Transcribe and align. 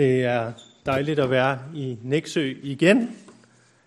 Det 0.00 0.24
er 0.24 0.52
dejligt 0.86 1.18
at 1.18 1.30
være 1.30 1.58
i 1.74 1.98
Næksø 2.02 2.54
igen. 2.62 3.16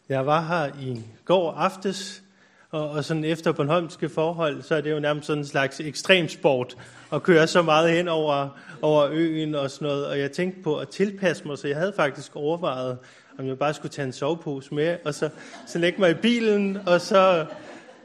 Jeg 0.09 0.25
var 0.25 0.41
her 0.41 0.81
i 0.81 1.01
går 1.25 1.51
aftes, 1.51 2.23
og, 2.71 2.89
og 2.89 3.03
sådan 3.03 3.23
efter 3.23 3.51
Bornholmske 3.51 4.09
forhold, 4.09 4.61
så 4.61 4.75
er 4.75 4.81
det 4.81 4.91
jo 4.91 4.99
nærmest 4.99 5.27
sådan 5.27 5.41
en 5.41 5.47
slags 5.47 5.79
ekstremsport 5.79 6.77
at 7.13 7.23
køre 7.23 7.47
så 7.47 7.61
meget 7.61 7.91
hen 7.91 8.07
over, 8.07 8.59
over 8.81 9.07
øen 9.11 9.55
og 9.55 9.71
sådan 9.71 9.87
noget. 9.87 10.07
Og 10.07 10.19
jeg 10.19 10.31
tænkte 10.31 10.61
på 10.61 10.77
at 10.77 10.89
tilpasse 10.89 11.47
mig, 11.47 11.57
så 11.57 11.67
jeg 11.67 11.77
havde 11.77 11.93
faktisk 11.95 12.35
overvejet, 12.35 12.97
om 13.39 13.47
jeg 13.47 13.57
bare 13.57 13.73
skulle 13.73 13.91
tage 13.91 14.05
en 14.05 14.13
sovepose 14.13 14.73
med, 14.73 14.97
og 15.05 15.13
så, 15.13 15.29
så 15.67 15.79
lægge 15.79 15.99
mig 15.99 16.11
i 16.11 16.13
bilen, 16.13 16.77
og 16.85 17.01
så, 17.01 17.45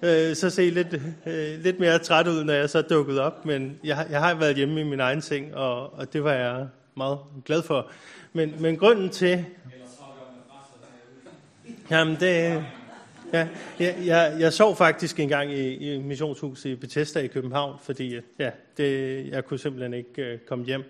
øh, 0.03 0.37
så 0.37 0.51
se 0.51 0.71
lidt, 0.71 0.95
øh, 1.27 1.63
lidt 1.63 1.81
mere 1.81 1.99
træt 1.99 2.27
ud, 2.29 2.45
når 2.45 2.53
jeg 2.53 2.71
så 2.71 2.83
dukkede 2.83 3.21
op. 3.21 3.47
Men 3.47 3.79
jeg, 3.85 4.07
jeg 4.11 4.21
har 4.21 4.35
været 4.35 4.57
hjemme 4.57 4.81
i 4.81 4.85
min 4.85 5.01
egen 5.01 5.23
seng, 5.23 5.55
og, 5.55 5.99
og 5.99 6.13
det 6.13 6.25
var 6.25 6.33
jeg 6.33 6.67
meget 6.99 7.19
glad 7.45 7.63
for. 7.63 7.91
Men, 8.33 8.55
men 8.61 8.77
grunden 8.77 9.11
til... 9.11 9.45
Jamen, 11.91 12.17
det... 12.21 12.65
Ja, 13.33 13.49
jeg, 13.79 13.97
jeg, 14.05 14.37
jeg 14.39 14.53
sov 14.53 14.77
faktisk 14.77 15.21
en 15.21 15.29
gang 15.29 15.53
i, 15.53 15.95
i 15.95 15.99
missionshuset 15.99 16.71
i 16.71 16.75
Bethesda 16.75 17.21
i 17.21 17.27
København, 17.27 17.79
fordi 17.83 18.15
øh, 18.15 18.23
ja, 18.39 18.51
det, 18.77 19.27
jeg 19.29 19.45
kunne 19.45 19.59
simpelthen 19.59 19.95
ikke 19.95 20.23
øh, 20.23 20.39
komme 20.39 20.65
hjem. 20.65 20.85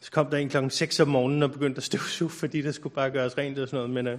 Så 0.00 0.10
kom 0.10 0.26
der 0.26 0.36
en 0.36 0.48
klokken 0.48 0.70
6 0.70 1.00
om 1.00 1.08
morgenen 1.08 1.42
og 1.42 1.52
begyndte 1.52 1.78
at 1.78 1.82
støvsuge, 1.82 2.30
fordi 2.30 2.62
det 2.62 2.74
skulle 2.74 2.94
bare 2.94 3.10
gøres 3.10 3.38
rent 3.38 3.58
og 3.58 3.68
sådan 3.68 3.76
noget. 3.76 3.90
Men 3.90 4.06
øh, 4.06 4.18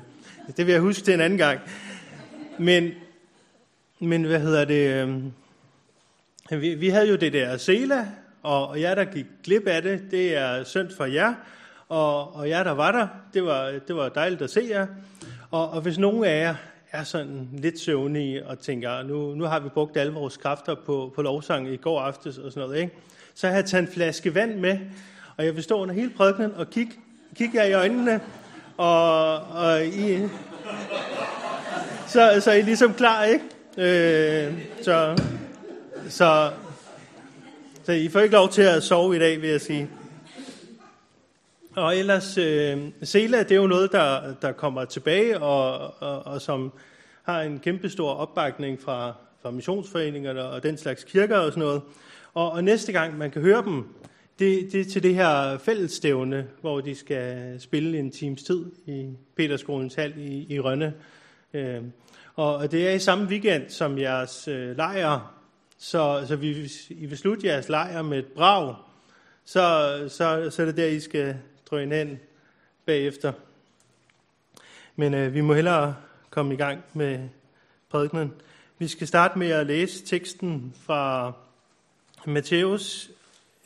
det 0.57 0.65
vil 0.65 0.71
jeg 0.71 0.81
huske 0.81 1.03
til 1.03 1.13
en 1.13 1.21
anden 1.21 1.37
gang. 1.37 1.59
Men, 2.59 2.91
men 3.99 4.23
hvad 4.23 4.40
hedder 4.40 4.65
det? 4.65 5.07
Øh, 6.51 6.62
vi, 6.62 6.76
vi 6.76 6.90
havde 6.90 7.09
jo 7.09 7.15
det 7.15 7.34
der 7.34 7.57
Sela, 7.57 8.07
og, 8.43 8.81
jer, 8.81 8.95
der 8.95 9.05
gik 9.05 9.25
glip 9.43 9.67
af 9.67 9.81
det, 9.81 10.02
det 10.11 10.38
er 10.38 10.63
synd 10.63 10.89
for 10.97 11.05
jer. 11.05 11.34
Og, 11.89 12.35
og 12.35 12.49
jer, 12.49 12.63
der 12.63 12.71
var 12.71 12.91
der, 12.91 13.07
det 13.34 13.43
var, 13.43 13.73
det 13.88 13.95
var 13.95 14.09
dejligt 14.09 14.41
at 14.41 14.49
se 14.49 14.61
jer. 14.70 14.88
Og, 15.51 15.70
og 15.70 15.81
hvis 15.81 15.97
nogen 15.97 16.23
af 16.23 16.41
jer 16.41 16.55
er 16.91 17.03
sådan 17.03 17.49
lidt 17.53 17.79
søvnige 17.79 18.48
og 18.48 18.59
tænker, 18.59 18.90
ah, 18.90 19.07
nu, 19.07 19.35
nu 19.35 19.43
har 19.43 19.59
vi 19.59 19.70
brugt 19.70 19.98
alle 19.98 20.13
vores 20.13 20.37
kræfter 20.37 20.76
på, 20.85 21.13
på 21.15 21.21
lovsang 21.21 21.68
i 21.68 21.77
går 21.77 22.01
aftes 22.01 22.37
og 22.37 22.51
sådan 22.51 22.68
noget, 22.68 22.81
ikke? 22.81 22.93
så 23.35 23.48
har 23.48 23.55
jeg 23.55 23.65
taget 23.65 23.81
en 23.81 23.93
flaske 23.93 24.35
vand 24.35 24.59
med, 24.59 24.77
og 25.37 25.46
jeg 25.46 25.55
vil 25.55 25.63
stå 25.63 25.79
under 25.81 25.96
hele 25.96 26.09
prædikenen 26.09 26.51
og 26.55 26.70
kigge, 26.70 26.93
kig 27.35 27.55
jer 27.55 27.63
i 27.63 27.73
øjnene, 27.73 28.21
og, 28.77 29.37
og 29.37 29.85
I, 29.85 30.27
så, 32.07 32.41
så 32.41 32.51
er 32.51 32.55
I 32.55 32.62
ligesom 32.62 32.93
klar, 32.93 33.23
ikke? 33.23 33.46
Øh, 33.77 34.53
så, 34.81 35.18
så, 36.09 36.51
så 37.84 37.91
I 37.91 38.07
får 38.07 38.20
ikke 38.20 38.35
lov 38.35 38.49
til 38.49 38.62
at 38.62 38.84
sove 38.84 39.15
i 39.15 39.20
dag, 39.20 39.41
vil 39.41 39.49
jeg 39.49 39.62
sige. 39.62 39.89
Og 41.76 41.98
ellers, 41.98 42.37
øh, 42.37 42.77
Sela, 43.03 43.40
det 43.43 43.51
er 43.51 43.55
jo 43.55 43.67
noget, 43.67 43.91
der, 43.91 44.34
der 44.41 44.51
kommer 44.51 44.85
tilbage, 44.85 45.40
og, 45.40 45.93
og, 45.99 46.25
og 46.25 46.41
som 46.41 46.73
har 47.23 47.41
en 47.41 47.59
kæmpestor 47.59 48.09
opbakning 48.09 48.81
fra, 48.81 49.13
fra 49.41 49.51
missionsforeningerne 49.51 50.43
og 50.43 50.63
den 50.63 50.77
slags 50.77 51.03
kirker 51.03 51.37
og 51.37 51.51
sådan 51.51 51.63
noget. 51.63 51.81
Og, 52.34 52.51
og 52.51 52.63
næste 52.63 52.91
gang, 52.91 53.17
man 53.17 53.31
kan 53.31 53.41
høre 53.41 53.63
dem, 53.65 53.85
det, 54.40 54.70
det 54.71 54.81
er 54.81 54.85
til 54.85 55.03
det 55.03 55.15
her 55.15 55.57
fællesstævne, 55.57 56.47
hvor 56.62 56.81
de 56.81 56.95
skal 56.95 57.55
spille 57.62 57.99
en 57.99 58.12
times 58.12 58.43
tid 58.43 58.65
i 58.85 59.09
Peterskolens 59.35 59.95
hal 59.95 60.13
i, 60.18 60.45
i 60.49 60.59
Rønne. 60.59 60.93
Øh, 61.53 61.81
og 62.35 62.71
det 62.71 62.87
er 62.87 62.91
i 62.91 62.99
samme 62.99 63.25
weekend 63.25 63.70
som 63.70 63.97
jeres 63.97 64.47
øh, 64.47 64.78
lejr, 64.78 65.43
så, 65.84 66.25
så 66.28 66.35
vi, 66.35 66.72
I 66.89 67.06
vil 67.06 67.17
slutte 67.17 67.47
jeres 67.47 67.69
lejr 67.69 68.01
med 68.01 68.19
et 68.19 68.25
brag, 68.25 68.75
så, 69.45 69.97
så, 70.09 70.50
så 70.50 70.62
er 70.62 70.66
det 70.66 70.78
der, 70.78 70.88
I 70.88 71.00
skal 71.00 71.38
drøne 71.72 72.01
ind 72.01 72.17
bagefter. 72.85 73.34
Men 74.95 75.13
øh, 75.13 75.34
vi 75.34 75.41
må 75.41 75.53
hellere 75.53 75.95
komme 76.29 76.53
i 76.53 76.57
gang 76.57 76.84
med 76.94 77.29
prædikenen. 77.90 78.34
Vi 78.78 78.88
skal 78.88 79.07
starte 79.07 79.40
med 79.40 79.50
at 79.50 79.67
læse 79.67 80.06
teksten 80.06 80.75
fra 80.85 81.34
Matthæus 82.25 83.12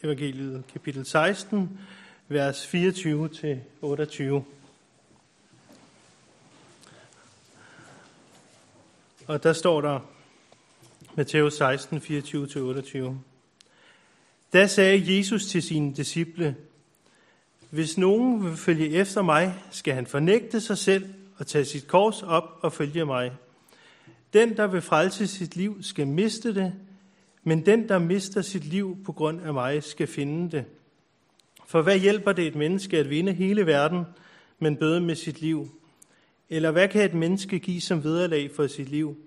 evangeliet 0.04 0.64
kapitel 0.74 1.06
16, 1.06 1.80
vers 2.28 2.68
24 2.68 3.30
til 3.30 3.62
28. 3.82 4.46
Og 9.28 9.44
der 9.44 9.54
står 9.54 9.82
der 9.82 10.17
Matthæus 11.18 11.54
16, 11.54 11.98
24-28. 11.98 13.14
Da 14.54 14.68
sagde 14.68 15.18
Jesus 15.18 15.46
til 15.46 15.64
sine 15.64 15.94
disciple, 15.94 16.56
hvis 17.70 17.98
nogen 17.98 18.46
vil 18.46 18.56
følge 18.56 18.90
efter 18.90 19.22
mig, 19.22 19.56
skal 19.72 19.94
han 19.94 20.06
fornægte 20.06 20.62
sig 20.62 20.78
selv 20.78 21.06
og 21.38 21.48
tage 21.48 21.66
sit 21.66 21.88
kors 21.88 22.24
op 22.24 22.60
og 22.62 22.74
følge 22.74 23.06
mig. 23.06 23.32
Den, 24.34 24.58
der 24.58 24.68
vil 24.68 24.82
frelse 24.82 25.28
sit 25.28 25.56
liv, 25.56 25.84
skal 25.84 26.08
miste 26.08 26.56
det, 26.56 26.74
men 27.44 27.66
den, 27.66 27.90
der 27.90 28.00
mister 28.00 28.42
sit 28.42 28.66
liv 28.66 28.98
på 29.06 29.12
grund 29.12 29.42
af 29.42 29.54
mig, 29.54 29.84
skal 29.84 30.08
finde 30.08 30.52
det. 30.58 30.66
For 31.68 31.82
hvad 31.82 32.00
hjælper 32.00 32.32
det 32.32 32.48
et 32.48 32.56
menneske 32.56 32.98
at 32.98 33.10
vinde 33.10 33.34
hele 33.34 33.66
verden, 33.66 34.04
men 34.60 34.76
bøde 34.76 35.02
med 35.02 35.16
sit 35.16 35.42
liv? 35.42 35.70
Eller 36.50 36.72
hvad 36.72 36.88
kan 36.88 37.06
et 37.06 37.14
menneske 37.14 37.60
give 37.60 37.82
som 37.82 38.04
vederlag 38.04 38.52
for 38.56 38.68
sit 38.68 38.90
liv? 38.90 39.27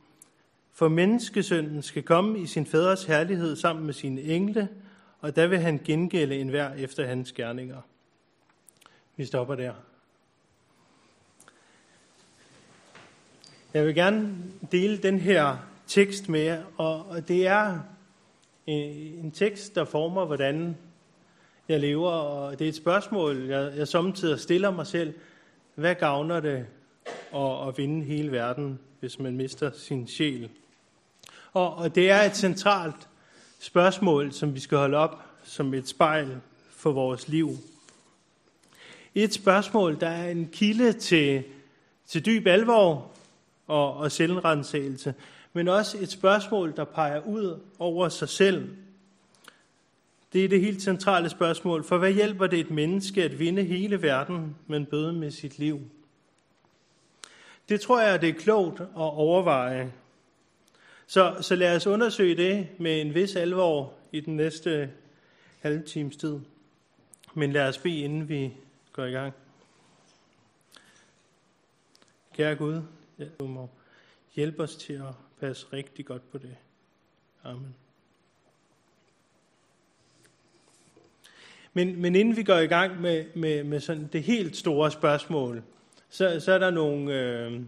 For 0.80 0.88
menneskesønnen 0.88 1.82
skal 1.82 2.02
komme 2.02 2.38
i 2.38 2.46
sin 2.46 2.66
fædres 2.66 3.04
herlighed 3.04 3.56
sammen 3.56 3.86
med 3.86 3.94
sine 3.94 4.20
engle, 4.20 4.68
og 5.20 5.36
der 5.36 5.46
vil 5.46 5.58
han 5.58 5.80
gengælde 5.84 6.38
enhver 6.38 6.74
efter 6.74 7.06
hans 7.06 7.32
gerninger. 7.32 7.80
Vi 9.16 9.24
stopper 9.24 9.54
der. 9.54 9.72
Jeg 13.74 13.86
vil 13.86 13.94
gerne 13.94 14.34
dele 14.72 14.98
den 14.98 15.18
her 15.18 15.56
tekst 15.86 16.28
med 16.28 16.40
jer, 16.40 16.62
og 16.76 17.28
det 17.28 17.46
er 17.46 17.80
øh, 18.68 18.74
en 19.24 19.30
tekst, 19.30 19.74
der 19.74 19.84
former, 19.84 20.24
hvordan 20.24 20.76
jeg 21.68 21.80
lever, 21.80 22.10
og 22.10 22.58
det 22.58 22.64
er 22.64 22.68
et 22.68 22.76
spørgsmål, 22.76 23.36
jeg, 23.36 23.72
jeg 23.76 23.88
samtidig 23.88 24.40
stiller 24.40 24.70
mig 24.70 24.86
selv. 24.86 25.14
Hvad 25.74 25.94
gavner 25.94 26.40
det 26.40 26.66
at, 27.34 27.68
at 27.68 27.78
vinde 27.78 28.04
hele 28.04 28.32
verden, 28.32 28.78
hvis 29.00 29.18
man 29.18 29.36
mister 29.36 29.70
sin 29.70 30.06
sjæl? 30.06 30.50
Og, 31.52 31.74
og 31.74 31.94
det 31.94 32.10
er 32.10 32.22
et 32.22 32.36
centralt 32.36 33.08
spørgsmål, 33.58 34.32
som 34.32 34.54
vi 34.54 34.60
skal 34.60 34.78
holde 34.78 34.96
op 34.96 35.24
som 35.42 35.74
et 35.74 35.88
spejl 35.88 36.40
for 36.70 36.92
vores 36.92 37.28
liv. 37.28 37.50
Et 39.14 39.34
spørgsmål, 39.34 40.00
der 40.00 40.08
er 40.08 40.30
en 40.30 40.48
kilde 40.52 40.92
til, 40.92 41.44
til 42.06 42.26
dyb 42.26 42.46
alvor 42.46 43.10
og, 43.66 43.96
og 43.96 44.12
selvrensagelse, 44.12 45.14
men 45.52 45.68
også 45.68 45.98
et 46.00 46.10
spørgsmål, 46.10 46.76
der 46.76 46.84
peger 46.84 47.20
ud 47.20 47.60
over 47.78 48.08
sig 48.08 48.28
selv. 48.28 48.76
Det 50.32 50.44
er 50.44 50.48
det 50.48 50.60
helt 50.60 50.82
centrale 50.82 51.28
spørgsmål, 51.28 51.84
for 51.84 51.98
hvad 51.98 52.12
hjælper 52.12 52.46
det 52.46 52.60
et 52.60 52.70
menneske 52.70 53.24
at 53.24 53.38
vinde 53.38 53.62
hele 53.62 54.02
verden, 54.02 54.56
men 54.66 54.86
bøde 54.86 55.12
med 55.12 55.30
sit 55.30 55.58
liv? 55.58 55.80
Det 57.68 57.80
tror 57.80 58.00
jeg, 58.00 58.20
det 58.20 58.28
er 58.28 58.40
klogt 58.40 58.80
at 58.80 58.88
overveje. 58.94 59.92
Så, 61.10 61.36
så 61.40 61.54
lad 61.54 61.76
os 61.76 61.86
undersøge 61.86 62.36
det 62.36 62.68
med 62.78 63.00
en 63.00 63.14
vis 63.14 63.36
alvor 63.36 63.92
i 64.12 64.20
den 64.20 64.36
næste 64.36 64.90
halve 65.60 65.82
times 65.82 66.16
tid. 66.16 66.38
Men 67.34 67.52
lad 67.52 67.68
os 67.68 67.78
bede, 67.78 67.98
inden 67.98 68.28
vi 68.28 68.52
går 68.92 69.04
i 69.04 69.10
gang. 69.10 69.34
Kære 72.36 72.54
Gud, 72.54 72.82
du 73.40 73.46
må 73.46 73.68
hjælpe 74.34 74.62
os 74.62 74.76
til 74.76 74.92
at 74.92 75.14
passe 75.40 75.66
rigtig 75.72 76.06
godt 76.06 76.30
på 76.30 76.38
det. 76.38 76.56
Amen. 77.44 77.74
Men, 81.72 82.02
men 82.02 82.14
inden 82.14 82.36
vi 82.36 82.42
går 82.42 82.58
i 82.58 82.66
gang 82.66 83.00
med, 83.00 83.24
med, 83.34 83.64
med 83.64 83.80
sådan 83.80 84.08
det 84.12 84.22
helt 84.22 84.56
store 84.56 84.90
spørgsmål, 84.90 85.62
så, 86.10 86.40
så 86.40 86.52
er 86.52 86.58
der 86.58 86.70
nogle, 86.70 87.14
øh, 87.14 87.60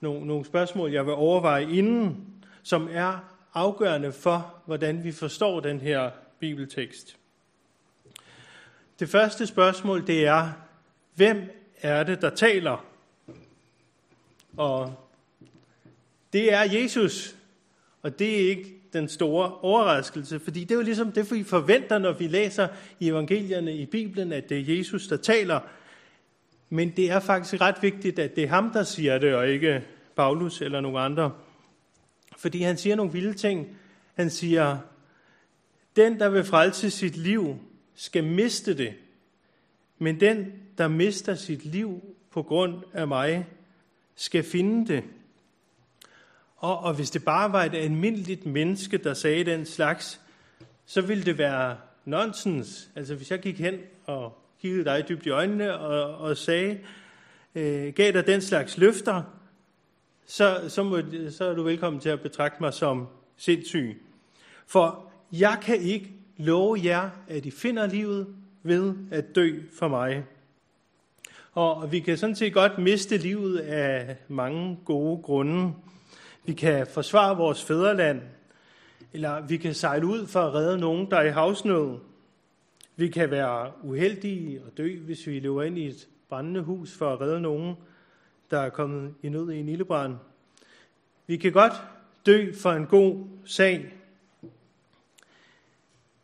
nogle, 0.00 0.26
nogle 0.26 0.44
spørgsmål, 0.44 0.92
jeg 0.92 1.06
vil 1.06 1.14
overveje 1.14 1.62
inden, 1.62 2.31
som 2.62 2.88
er 2.90 3.18
afgørende 3.54 4.12
for, 4.12 4.54
hvordan 4.66 5.04
vi 5.04 5.12
forstår 5.12 5.60
den 5.60 5.80
her 5.80 6.10
bibeltekst. 6.38 7.16
Det 8.98 9.08
første 9.08 9.46
spørgsmål, 9.46 10.06
det 10.06 10.26
er, 10.26 10.52
hvem 11.14 11.50
er 11.82 12.02
det, 12.02 12.22
der 12.22 12.30
taler? 12.30 12.84
Og 14.56 14.94
det 16.32 16.52
er 16.52 16.62
Jesus, 16.62 17.36
og 18.02 18.18
det 18.18 18.34
er 18.34 18.48
ikke 18.48 18.74
den 18.92 19.08
store 19.08 19.52
overraskelse, 19.54 20.40
fordi 20.40 20.60
det 20.60 20.70
er 20.70 20.74
jo 20.74 20.82
ligesom 20.82 21.12
det, 21.12 21.32
vi 21.32 21.42
forventer, 21.42 21.98
når 21.98 22.12
vi 22.12 22.26
læser 22.26 22.68
i 23.00 23.08
evangelierne 23.08 23.76
i 23.76 23.86
Bibelen, 23.86 24.32
at 24.32 24.48
det 24.48 24.58
er 24.58 24.76
Jesus, 24.76 25.06
der 25.06 25.16
taler. 25.16 25.60
Men 26.68 26.90
det 26.90 27.10
er 27.10 27.20
faktisk 27.20 27.60
ret 27.60 27.82
vigtigt, 27.82 28.18
at 28.18 28.36
det 28.36 28.44
er 28.44 28.48
ham, 28.48 28.70
der 28.70 28.82
siger 28.82 29.18
det, 29.18 29.34
og 29.34 29.48
ikke 29.48 29.84
Paulus 30.16 30.60
eller 30.60 30.80
nogen 30.80 30.98
andre. 30.98 31.32
Fordi 32.42 32.62
han 32.62 32.76
siger 32.76 32.96
nogle 32.96 33.12
vilde 33.12 33.34
ting. 33.34 33.76
Han 34.14 34.30
siger, 34.30 34.78
den, 35.96 36.20
der 36.20 36.28
vil 36.28 36.44
frelse 36.44 36.90
sit 36.90 37.16
liv, 37.16 37.58
skal 37.94 38.24
miste 38.24 38.74
det. 38.74 38.94
men 39.98 40.20
den, 40.20 40.52
der 40.78 40.88
mister 40.88 41.34
sit 41.34 41.64
liv 41.64 42.16
på 42.30 42.42
grund 42.42 42.82
af 42.92 43.08
mig, 43.08 43.46
skal 44.16 44.42
finde 44.44 44.94
det. 44.94 45.04
Og, 46.56 46.78
og 46.78 46.94
hvis 46.94 47.10
det 47.10 47.24
bare 47.24 47.52
var 47.52 47.64
et 47.64 47.74
almindeligt 47.74 48.46
menneske, 48.46 48.98
der 48.98 49.14
sagde 49.14 49.44
den 49.44 49.66
slags, 49.66 50.20
så 50.86 51.00
ville 51.00 51.24
det 51.24 51.38
være 51.38 51.76
nonsens. 52.04 52.90
Altså 52.96 53.14
hvis 53.14 53.30
jeg 53.30 53.40
gik 53.40 53.58
hen 53.58 53.78
og 54.06 54.38
kiggede 54.60 54.84
dig 54.84 55.08
dybt 55.08 55.26
i 55.26 55.30
øjnene 55.30 55.78
og, 55.78 56.18
og 56.18 56.36
sagde, 56.36 56.78
øh, 57.54 57.92
gav 57.92 58.12
dig 58.12 58.26
den 58.26 58.40
slags 58.40 58.78
løfter, 58.78 59.22
så, 60.32 60.60
så, 60.68 60.82
må, 60.82 60.98
så 61.30 61.44
er 61.44 61.54
du 61.54 61.62
velkommen 61.62 62.00
til 62.00 62.08
at 62.08 62.20
betragte 62.20 62.56
mig 62.60 62.74
som 62.74 63.08
sindssyg. 63.36 64.02
For 64.66 65.12
jeg 65.32 65.58
kan 65.62 65.76
ikke 65.76 66.12
love 66.36 66.78
jer, 66.84 67.10
at 67.28 67.46
I 67.46 67.50
finder 67.50 67.86
livet 67.86 68.26
ved 68.62 68.94
at 69.10 69.34
dø 69.34 69.60
for 69.78 69.88
mig. 69.88 70.24
Og 71.52 71.92
vi 71.92 72.00
kan 72.00 72.18
sådan 72.18 72.34
set 72.34 72.52
godt 72.52 72.78
miste 72.78 73.16
livet 73.16 73.58
af 73.58 74.16
mange 74.28 74.78
gode 74.84 75.22
grunde. 75.22 75.72
Vi 76.44 76.52
kan 76.52 76.86
forsvare 76.86 77.36
vores 77.36 77.64
fædreland, 77.64 78.20
eller 79.12 79.46
vi 79.46 79.56
kan 79.56 79.74
sejle 79.74 80.06
ud 80.06 80.26
for 80.26 80.40
at 80.40 80.54
redde 80.54 80.78
nogen, 80.78 81.10
der 81.10 81.16
er 81.16 81.24
i 81.24 81.30
havsnød. 81.30 81.98
Vi 82.96 83.08
kan 83.08 83.30
være 83.30 83.72
uheldige 83.82 84.62
og 84.64 84.76
dø, 84.76 84.98
hvis 84.98 85.26
vi 85.26 85.38
lever 85.38 85.62
ind 85.62 85.78
i 85.78 85.86
et 85.86 86.08
brændende 86.28 86.60
hus 86.60 86.96
for 86.96 87.12
at 87.12 87.20
redde 87.20 87.40
nogen, 87.40 87.76
der 88.52 88.60
er 88.60 88.70
kommet 88.70 89.14
i 89.22 89.28
nød 89.28 89.50
i 89.50 89.56
en 89.56 89.68
ildebrand. 89.68 90.16
Vi 91.26 91.36
kan 91.36 91.52
godt 91.52 91.72
dø 92.26 92.52
for 92.54 92.72
en 92.72 92.86
god 92.86 93.26
sag, 93.44 93.94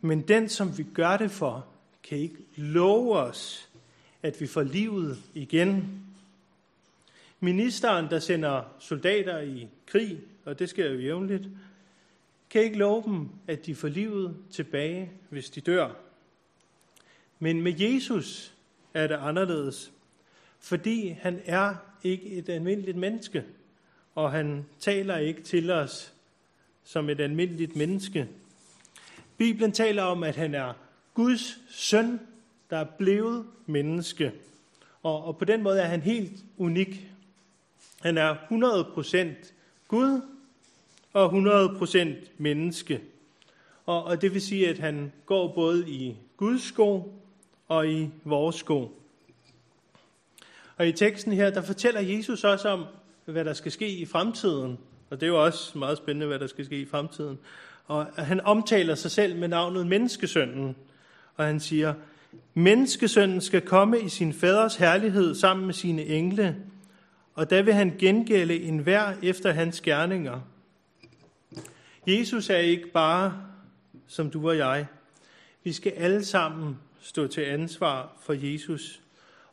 men 0.00 0.20
den, 0.20 0.48
som 0.48 0.78
vi 0.78 0.82
gør 0.94 1.16
det 1.16 1.30
for, 1.30 1.66
kan 2.02 2.18
ikke 2.18 2.38
love 2.56 3.16
os, 3.16 3.70
at 4.22 4.40
vi 4.40 4.46
får 4.46 4.62
livet 4.62 5.18
igen. 5.34 6.02
Ministeren, 7.40 8.10
der 8.10 8.18
sender 8.18 8.62
soldater 8.78 9.40
i 9.40 9.68
krig, 9.86 10.20
og 10.44 10.58
det 10.58 10.68
sker 10.68 10.90
jo 10.90 10.98
jævnligt, 10.98 11.48
kan 12.50 12.62
ikke 12.62 12.78
love 12.78 13.02
dem, 13.02 13.28
at 13.46 13.66
de 13.66 13.74
får 13.74 13.88
livet 13.88 14.36
tilbage, 14.50 15.12
hvis 15.28 15.50
de 15.50 15.60
dør. 15.60 15.90
Men 17.38 17.62
med 17.62 17.80
Jesus 17.80 18.54
er 18.94 19.06
det 19.06 19.14
anderledes, 19.14 19.92
fordi 20.58 21.08
han 21.08 21.40
er 21.44 21.74
ikke 22.04 22.26
et 22.26 22.48
almindeligt 22.48 22.96
menneske, 22.96 23.44
og 24.14 24.32
han 24.32 24.66
taler 24.80 25.16
ikke 25.16 25.42
til 25.42 25.70
os 25.70 26.12
som 26.84 27.08
et 27.08 27.20
almindeligt 27.20 27.76
menneske. 27.76 28.28
Bibelen 29.36 29.72
taler 29.72 30.02
om, 30.02 30.22
at 30.22 30.36
han 30.36 30.54
er 30.54 30.72
Guds 31.14 31.58
søn, 31.68 32.20
der 32.70 32.76
er 32.76 32.86
blevet 32.98 33.46
menneske. 33.66 34.32
Og, 35.02 35.24
og 35.24 35.38
på 35.38 35.44
den 35.44 35.62
måde 35.62 35.80
er 35.80 35.86
han 35.86 36.00
helt 36.00 36.44
unik. 36.56 37.10
Han 38.00 38.18
er 38.18 38.34
100% 38.34 39.52
Gud 39.88 40.20
og 41.12 41.32
100% 41.82 42.08
menneske. 42.38 43.00
Og, 43.86 44.04
og 44.04 44.22
det 44.22 44.34
vil 44.34 44.42
sige, 44.42 44.68
at 44.68 44.78
han 44.78 45.12
går 45.26 45.54
både 45.54 45.90
i 45.90 46.16
Guds 46.36 46.62
sko 46.62 47.14
og 47.68 47.88
i 47.88 48.10
vores 48.24 48.56
sko. 48.56 48.97
Og 50.78 50.88
i 50.88 50.92
teksten 50.92 51.32
her, 51.32 51.50
der 51.50 51.62
fortæller 51.62 52.00
Jesus 52.00 52.44
også 52.44 52.68
om, 52.68 52.84
hvad 53.24 53.44
der 53.44 53.52
skal 53.52 53.72
ske 53.72 53.88
i 53.88 54.04
fremtiden. 54.04 54.78
Og 55.10 55.20
det 55.20 55.26
er 55.26 55.30
jo 55.30 55.44
også 55.44 55.78
meget 55.78 55.98
spændende, 55.98 56.26
hvad 56.26 56.38
der 56.38 56.46
skal 56.46 56.64
ske 56.64 56.80
i 56.80 56.86
fremtiden. 56.86 57.38
Og 57.86 58.06
han 58.16 58.40
omtaler 58.40 58.94
sig 58.94 59.10
selv 59.10 59.36
med 59.36 59.48
navnet 59.48 59.86
menneskesønnen. 59.86 60.76
Og 61.36 61.44
han 61.44 61.60
siger, 61.60 61.94
menneskesønnen 62.54 63.40
skal 63.40 63.60
komme 63.60 64.00
i 64.00 64.08
sin 64.08 64.32
faders 64.32 64.76
herlighed 64.76 65.34
sammen 65.34 65.66
med 65.66 65.74
sine 65.74 66.04
engle, 66.04 66.56
og 67.34 67.50
der 67.50 67.62
vil 67.62 67.74
han 67.74 67.94
gengælde 67.98 68.62
enhver 68.62 69.14
efter 69.22 69.52
hans 69.52 69.80
gerninger. 69.80 70.40
Jesus 72.06 72.50
er 72.50 72.56
ikke 72.56 72.88
bare 72.92 73.42
som 74.06 74.30
du 74.30 74.48
og 74.48 74.58
jeg. 74.58 74.86
Vi 75.64 75.72
skal 75.72 75.92
alle 75.92 76.24
sammen 76.24 76.78
stå 77.00 77.26
til 77.26 77.40
ansvar 77.40 78.16
for 78.20 78.32
Jesus. 78.32 79.00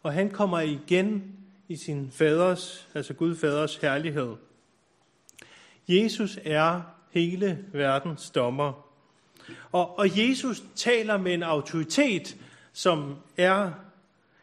Og 0.06 0.14
han 0.14 0.30
kommer 0.30 0.60
igen 0.60 1.24
i 1.68 1.76
sin 1.76 2.12
faders, 2.12 2.88
altså 2.94 3.14
Gud 3.14 3.36
faders 3.36 3.76
herlighed. 3.76 4.36
Jesus 5.88 6.40
er 6.44 6.82
hele 7.12 7.66
verdens 7.74 8.30
dommer. 8.30 8.88
Og, 9.72 10.00
og 10.00 10.20
Jesus 10.20 10.64
taler 10.76 11.18
med 11.18 11.34
en 11.34 11.44
autoritet, 11.44 12.38
som 12.74 13.16
er 13.38 13.72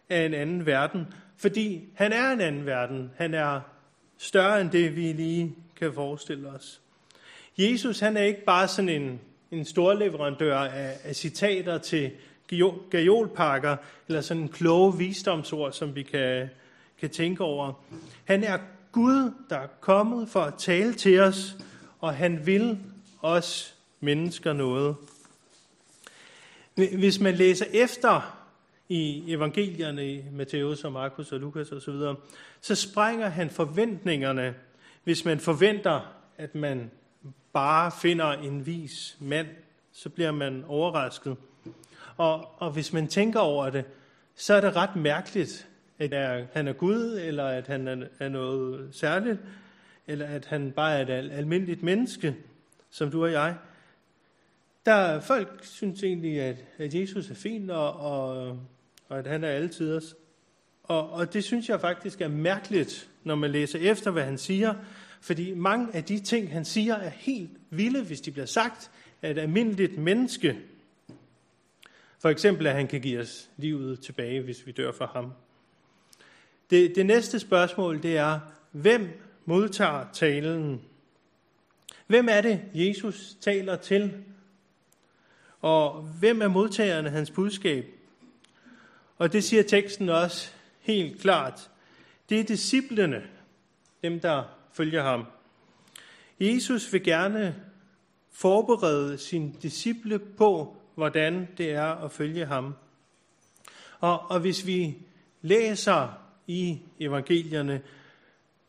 af 0.09 0.27
en 0.27 0.35
anden 0.35 0.67
verden, 0.67 1.07
fordi 1.37 1.85
han 1.95 2.13
er 2.13 2.31
en 2.31 2.41
anden 2.41 2.67
verden. 2.67 3.11
Han 3.17 3.35
er 3.35 3.61
større 4.19 4.61
end 4.61 4.71
det, 4.71 4.97
vi 4.97 5.13
lige 5.13 5.55
kan 5.77 5.93
forestille 5.95 6.49
os. 6.49 6.81
Jesus 7.59 8.01
han 8.01 8.17
er 8.17 8.23
ikke 8.23 8.45
bare 8.45 8.69
sådan 8.69 9.03
en, 9.03 9.21
en 9.51 9.65
stor 9.65 9.93
leverandør 9.95 10.59
af, 10.59 10.97
af 11.05 11.17
citater 11.17 11.79
til 11.79 12.11
gajolpakker, 12.91 13.77
eller 14.09 14.21
sådan 14.21 14.43
en 14.43 14.49
kloge 14.49 14.99
visdomsord, 14.99 15.73
som 15.73 15.95
vi 15.95 16.03
kan, 16.03 16.49
kan 17.01 17.11
tænke 17.11 17.45
over. 17.45 17.73
Han 18.25 18.45
er 18.45 18.59
Gud, 18.93 19.33
der 19.51 19.57
er 19.57 19.67
kommet 19.81 20.29
for 20.29 20.41
at 20.41 20.55
tale 20.59 20.95
til 20.95 21.21
os, 21.21 21.57
og 22.01 22.15
han 22.15 22.47
vil 22.47 22.79
os 23.23 23.75
mennesker 24.01 24.53
noget. 24.53 24.97
Hvis 26.75 27.21
man 27.21 27.35
læser 27.35 27.67
efter 27.73 28.39
i 28.89 29.33
evangelierne 29.33 30.13
i 30.13 30.23
Matthæus 30.33 30.85
og 30.85 30.93
Markus 30.93 31.33
og 31.33 31.41
Lukas 31.41 31.73
osv., 31.73 31.81
så, 31.81 31.91
videre, 31.91 32.17
så 32.61 32.75
sprænger 32.75 33.29
han 33.29 33.51
forventningerne, 33.51 34.55
hvis 35.05 35.25
man 35.25 35.41
forventer, 35.41 36.01
at 36.39 36.55
man 36.55 36.91
bare 37.53 37.93
finder 38.03 38.33
en 38.33 38.67
vis 38.67 39.17
mand, 39.21 39.47
så 39.93 40.09
bliver 40.09 40.33
man 40.33 40.65
overrasket. 40.69 41.37
Og, 42.23 42.49
og 42.57 42.71
hvis 42.71 42.93
man 42.93 43.09
tænker 43.09 43.41
over 43.41 43.71
det, 43.71 43.85
så 44.35 44.55
er 44.55 44.61
det 44.61 44.77
ret 44.77 44.97
mærkeligt, 44.97 45.69
at 45.99 46.47
han 46.53 46.69
er 46.69 46.73
Gud, 46.73 47.19
eller 47.23 47.45
at 47.45 47.67
han 47.67 48.09
er 48.19 48.29
noget 48.29 48.89
særligt, 48.95 49.39
eller 50.07 50.27
at 50.27 50.47
han 50.47 50.73
bare 50.73 50.99
er 50.99 51.19
et 51.19 51.33
almindeligt 51.33 51.83
menneske, 51.83 52.37
som 52.91 53.11
du 53.11 53.25
og 53.25 53.33
jeg. 53.33 53.57
Der 54.87 55.21
folk 55.21 55.65
synes 55.65 56.03
egentlig, 56.03 56.41
at, 56.41 56.65
at 56.79 56.95
Jesus 56.95 57.31
er 57.31 57.35
fin, 57.35 57.71
og, 57.71 57.93
og, 57.93 58.59
og 59.09 59.19
at 59.19 59.27
han 59.27 59.45
er 59.45 59.49
altid 59.49 59.97
os. 59.97 60.15
Og, 60.83 61.11
og 61.11 61.33
det 61.33 61.45
synes 61.45 61.69
jeg 61.69 61.81
faktisk 61.81 62.21
er 62.21 62.29
mærkeligt, 62.29 63.11
når 63.25 63.35
man 63.35 63.51
læser 63.51 63.79
efter, 63.79 64.11
hvad 64.11 64.25
han 64.25 64.39
siger. 64.39 64.75
Fordi 65.21 65.55
mange 65.55 65.89
af 65.95 66.05
de 66.05 66.21
ting, 66.21 66.53
han 66.53 66.65
siger, 66.65 66.95
er 66.95 67.11
helt 67.11 67.51
vilde, 67.71 68.05
hvis 68.05 68.21
de 68.21 68.31
bliver 68.31 68.47
sagt 68.47 68.91
af 69.23 69.31
et 69.31 69.39
almindeligt 69.39 69.99
menneske. 69.99 70.57
For 72.23 72.29
eksempel, 72.29 72.67
at 72.67 72.75
han 72.75 72.87
kan 72.87 73.01
give 73.01 73.21
os 73.21 73.51
livet 73.57 74.01
tilbage, 74.01 74.41
hvis 74.43 74.67
vi 74.67 74.73
dør 74.73 74.93
for 74.93 75.07
ham. 75.07 75.33
Det, 76.71 76.97
det 76.97 77.07
næste 77.07 77.39
spørgsmål, 77.39 78.03
det 78.03 78.17
er, 78.17 78.41
hvem 78.73 79.21
modtager 79.45 80.07
talen? 80.13 80.83
Hvem 82.07 82.29
er 82.31 82.41
det, 82.41 82.63
Jesus 82.75 83.37
taler 83.41 83.77
til? 83.77 84.25
Og 85.61 86.03
hvem 86.03 86.43
er 86.43 86.49
modtagerne 86.49 87.09
af 87.09 87.15
hans 87.15 87.31
budskab? 87.31 87.87
Og 89.19 89.33
det 89.33 89.45
siger 89.45 89.63
teksten 89.63 90.09
også 90.09 90.51
helt 90.81 91.21
klart. 91.21 91.71
Det 92.29 92.41
er 92.41 92.45
disciplene, 92.45 93.23
dem 94.03 94.21
der 94.21 94.45
følger 94.73 95.03
ham. 95.03 95.25
Jesus 96.41 96.93
vil 96.93 97.03
gerne 97.05 97.57
forberede 98.33 99.19
sine 99.19 99.53
disciple 99.63 100.19
på, 100.19 100.82
hvordan 100.95 101.49
det 101.59 101.71
er 101.71 102.05
at 102.05 102.13
følge 102.13 102.47
ham. 102.47 102.75
Og, 104.01 104.31
og 104.31 104.41
hvis 104.41 104.67
vi 104.67 104.97
læser 105.43 106.19
i 106.47 106.79
evangelierne, 107.01 107.83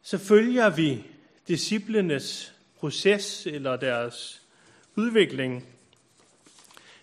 så 0.01 0.17
følger 0.17 0.69
vi 0.69 1.05
disciplenes 1.47 2.55
proces 2.79 3.47
eller 3.47 3.75
deres 3.75 4.41
udvikling. 4.95 5.67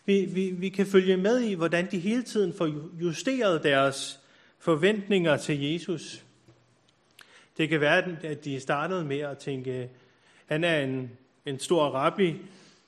Vi, 0.04 0.24
vi, 0.24 0.50
vi 0.50 0.68
kan 0.68 0.86
følge 0.86 1.16
med 1.16 1.40
i, 1.40 1.54
hvordan 1.54 1.90
de 1.90 1.98
hele 1.98 2.22
tiden 2.22 2.52
får 2.52 2.70
justeret 3.00 3.62
deres 3.62 4.20
forventninger 4.58 5.36
til 5.36 5.62
Jesus. 5.62 6.24
Det 7.56 7.68
kan 7.68 7.80
være, 7.80 8.16
at 8.22 8.44
de 8.44 8.60
startede 8.60 9.04
med 9.04 9.18
at 9.18 9.38
tænke, 9.38 9.90
han 10.46 10.64
er 10.64 10.80
en, 10.80 11.10
en 11.46 11.58
stor 11.58 11.88
rabbi, 11.88 12.36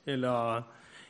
eller 0.05 0.61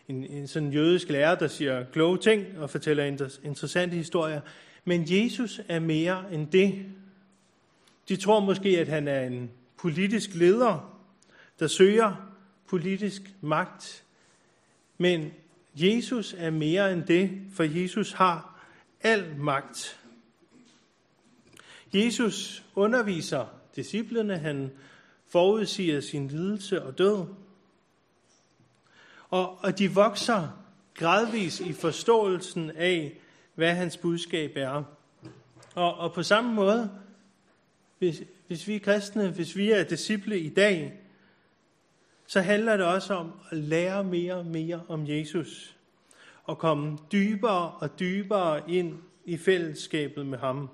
en, 0.08 0.26
en 0.26 0.48
sådan 0.48 0.74
jødisk 0.74 1.10
lærer, 1.10 1.36
der 1.36 1.48
siger 1.48 1.86
kloge 1.92 2.18
ting 2.18 2.46
og 2.58 2.70
fortæller 2.70 3.04
interessante 3.44 3.96
historier. 3.96 4.42
Men 4.86 5.04
Jesus 5.08 5.62
er 5.68 5.80
mere 5.80 6.34
end 6.34 6.48
det. 6.48 6.86
De 8.10 8.16
tror 8.16 8.40
måske, 8.40 8.80
at 8.80 8.88
han 8.88 9.08
er 9.08 9.22
en 9.22 9.52
politisk 9.78 10.36
leder, 10.36 11.00
der 11.60 11.68
søger 11.68 12.34
politisk 12.68 13.22
magt. 13.42 14.04
Men 14.98 15.32
Jesus 15.76 16.36
er 16.38 16.50
mere 16.50 16.94
end 16.94 17.04
det, 17.04 17.32
for 17.54 17.64
Jesus 17.64 18.12
har 18.12 18.60
al 19.02 19.36
magt 19.38 20.00
Jesus 21.94 22.64
underviser 22.76 23.46
disciplene, 23.76 24.38
han 24.38 24.72
forudsiger 25.28 26.02
sin 26.02 26.28
lidelse 26.28 26.84
og 26.84 26.98
død. 26.98 27.26
Og, 29.34 29.64
og 29.64 29.80
de 29.80 29.92
vokser 29.92 30.48
gradvis 30.94 31.60
i 31.60 31.74
forståelsen 31.74 32.72
af, 32.72 33.18
hvad 33.56 33.74
hans 33.74 33.98
budskab 33.98 34.52
er. 34.56 34.84
Og, 35.76 35.96
og 35.96 36.14
på 36.14 36.24
samme 36.24 36.54
måde, 36.54 36.92
hvis, 38.00 38.24
hvis 38.48 38.68
vi 38.68 38.76
er 38.76 38.80
kristne, 38.80 39.30
hvis 39.30 39.56
vi 39.56 39.72
er 39.72 39.84
disciple 39.84 40.40
i 40.40 40.50
dag, 40.50 40.94
så 42.28 42.42
handler 42.42 42.78
det 42.78 42.86
også 42.86 43.14
om 43.14 43.32
at 43.50 43.58
lære 43.58 44.04
mere 44.04 44.36
og 44.36 44.46
mere 44.46 44.82
om 44.88 45.08
Jesus. 45.08 45.78
Og 46.44 46.58
komme 46.58 46.98
dybere 47.12 47.72
og 47.72 48.00
dybere 48.00 48.72
ind 48.72 48.98
i 49.26 49.38
fællesskabet 49.38 50.26
med 50.26 50.38
ham. 50.38 50.70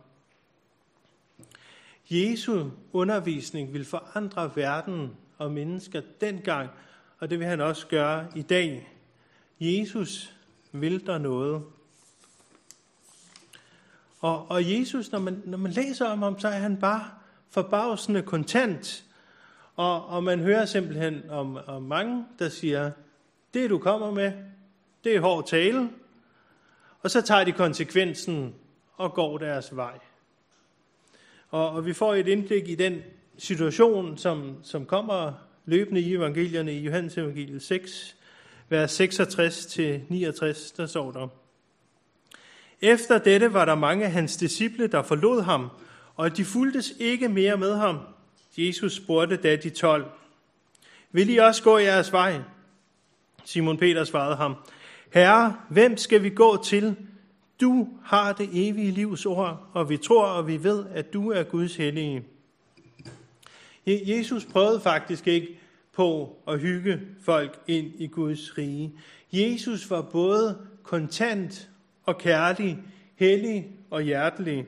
Jesu 2.10 2.70
undervisning 2.94 3.74
vil 3.74 3.86
forandre 3.86 4.52
verden 4.56 5.12
og 5.38 5.52
mennesker 5.52 6.02
dengang, 6.22 6.70
og 7.20 7.30
det 7.30 7.40
vil 7.40 7.48
han 7.48 7.62
også 7.62 7.88
gøre 7.88 8.28
i 8.36 8.42
dag. 8.42 8.90
Jesus 9.60 10.34
vil 10.72 11.06
der 11.06 11.18
noget. 11.18 11.64
Og, 14.20 14.52
og 14.52 14.72
Jesus, 14.72 15.12
når 15.12 15.20
man, 15.20 15.42
når 15.46 15.58
man 15.58 15.72
læser 15.72 16.06
om 16.06 16.22
ham, 16.22 16.40
så 16.40 16.48
er 16.48 16.60
han 16.60 16.78
bare 16.78 17.10
forbavsende 17.50 18.22
kontant. 18.22 19.04
Og, 19.76 20.06
og 20.06 20.24
man 20.24 20.40
hører 20.40 20.66
simpelthen 20.66 21.30
om, 21.30 21.60
om 21.68 21.84
mange, 21.84 22.26
der 22.40 22.50
siger, 22.50 22.92
det 23.54 23.70
du 23.70 23.78
kommer 23.78 24.12
med, 24.12 24.32
det 25.04 25.16
er 25.16 25.22
hård 25.22 25.48
tale. 25.48 25.90
Og 27.02 27.12
så 27.12 27.22
tager 27.22 27.44
de 27.44 27.52
konsekvensen 27.52 28.56
og 28.98 29.14
går 29.14 29.38
deres 29.38 29.76
vej. 29.76 30.00
Og, 31.50 31.70
og 31.70 31.86
vi 31.86 31.94
får 31.94 32.16
et 32.16 32.28
indblik 32.28 32.68
i 32.68 32.76
den 32.76 33.02
situation, 33.38 34.18
som, 34.18 34.64
som 34.64 34.86
kommer 34.86 35.49
løbende 35.70 36.02
i 36.02 36.14
evangelierne 36.14 36.74
i 36.74 36.80
Johannes 36.80 37.18
evangeliet 37.18 37.62
6, 37.62 38.16
vers 38.70 39.02
66-69, 39.02 40.74
der 40.78 40.86
står 40.86 41.12
der. 41.12 41.28
Efter 42.82 43.18
dette 43.18 43.54
var 43.54 43.66
der 43.66 43.76
mange 43.76 44.06
af 44.06 44.12
hans 44.12 44.38
disciple, 44.38 44.88
der 44.88 45.02
forlod 45.02 45.42
ham, 45.42 45.70
og 46.16 46.38
de 46.38 46.46
fuldtes 46.46 46.94
ikke 47.00 47.30
mere 47.30 47.58
med 47.58 47.76
ham. 47.76 47.98
Jesus 48.58 48.96
spurgte 48.96 49.38
da 49.38 49.56
de 49.56 49.70
tolv, 49.70 50.06
vil 51.12 51.30
I 51.30 51.38
også 51.38 51.64
gå 51.64 51.78
jeres 51.78 52.12
vej? 52.12 52.40
Simon 53.46 53.78
Peter 53.78 54.04
svarede 54.04 54.36
ham, 54.36 54.56
Herre, 55.14 55.56
hvem 55.70 55.98
skal 55.98 56.24
vi 56.24 56.30
gå 56.30 56.64
til? 56.64 56.96
Du 57.62 57.88
har 58.04 58.34
det 58.34 58.50
evige 58.54 58.92
livs 58.92 59.26
ord, 59.26 59.70
og 59.74 59.90
vi 59.90 59.98
tror 59.98 60.26
og 60.26 60.48
vi 60.48 60.64
ved, 60.64 60.86
at 60.94 61.14
du 61.14 61.32
er 61.32 61.44
Guds 61.44 61.76
hellige. 61.76 62.26
Jesus 63.90 64.46
prøvede 64.46 64.82
faktisk 64.82 65.28
ikke 65.28 65.60
på 65.94 66.38
at 66.48 66.60
hygge 66.60 67.00
folk 67.22 67.60
ind 67.68 67.92
i 67.98 68.08
Guds 68.08 68.58
rige. 68.58 68.94
Jesus 69.32 69.90
var 69.90 70.02
både 70.02 70.58
kontant 70.84 71.70
og 72.04 72.18
kærlig, 72.18 72.80
hellig 73.16 73.68
og 73.90 74.02
hjertelig. 74.02 74.66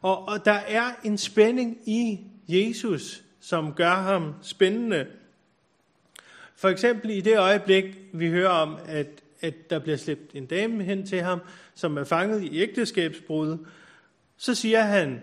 Og, 0.00 0.28
og 0.28 0.44
der 0.44 0.52
er 0.52 0.84
en 1.04 1.18
spænding 1.18 1.78
i 1.86 2.20
Jesus, 2.48 3.24
som 3.40 3.74
gør 3.74 3.94
ham 3.94 4.34
spændende. 4.42 5.06
For 6.56 6.68
eksempel 6.68 7.10
i 7.10 7.20
det 7.20 7.38
øjeblik, 7.38 7.84
vi 8.12 8.30
hører 8.30 8.50
om, 8.50 8.76
at, 8.86 9.06
at 9.40 9.70
der 9.70 9.78
bliver 9.78 9.96
slæbt 9.96 10.34
en 10.34 10.46
dame 10.46 10.84
hen 10.84 11.06
til 11.06 11.20
ham, 11.20 11.40
som 11.74 11.96
er 11.96 12.04
fanget 12.04 12.42
i 12.42 12.60
ægteskabsbrud, 12.60 13.58
så 14.36 14.54
siger 14.54 14.80
han, 14.80 15.22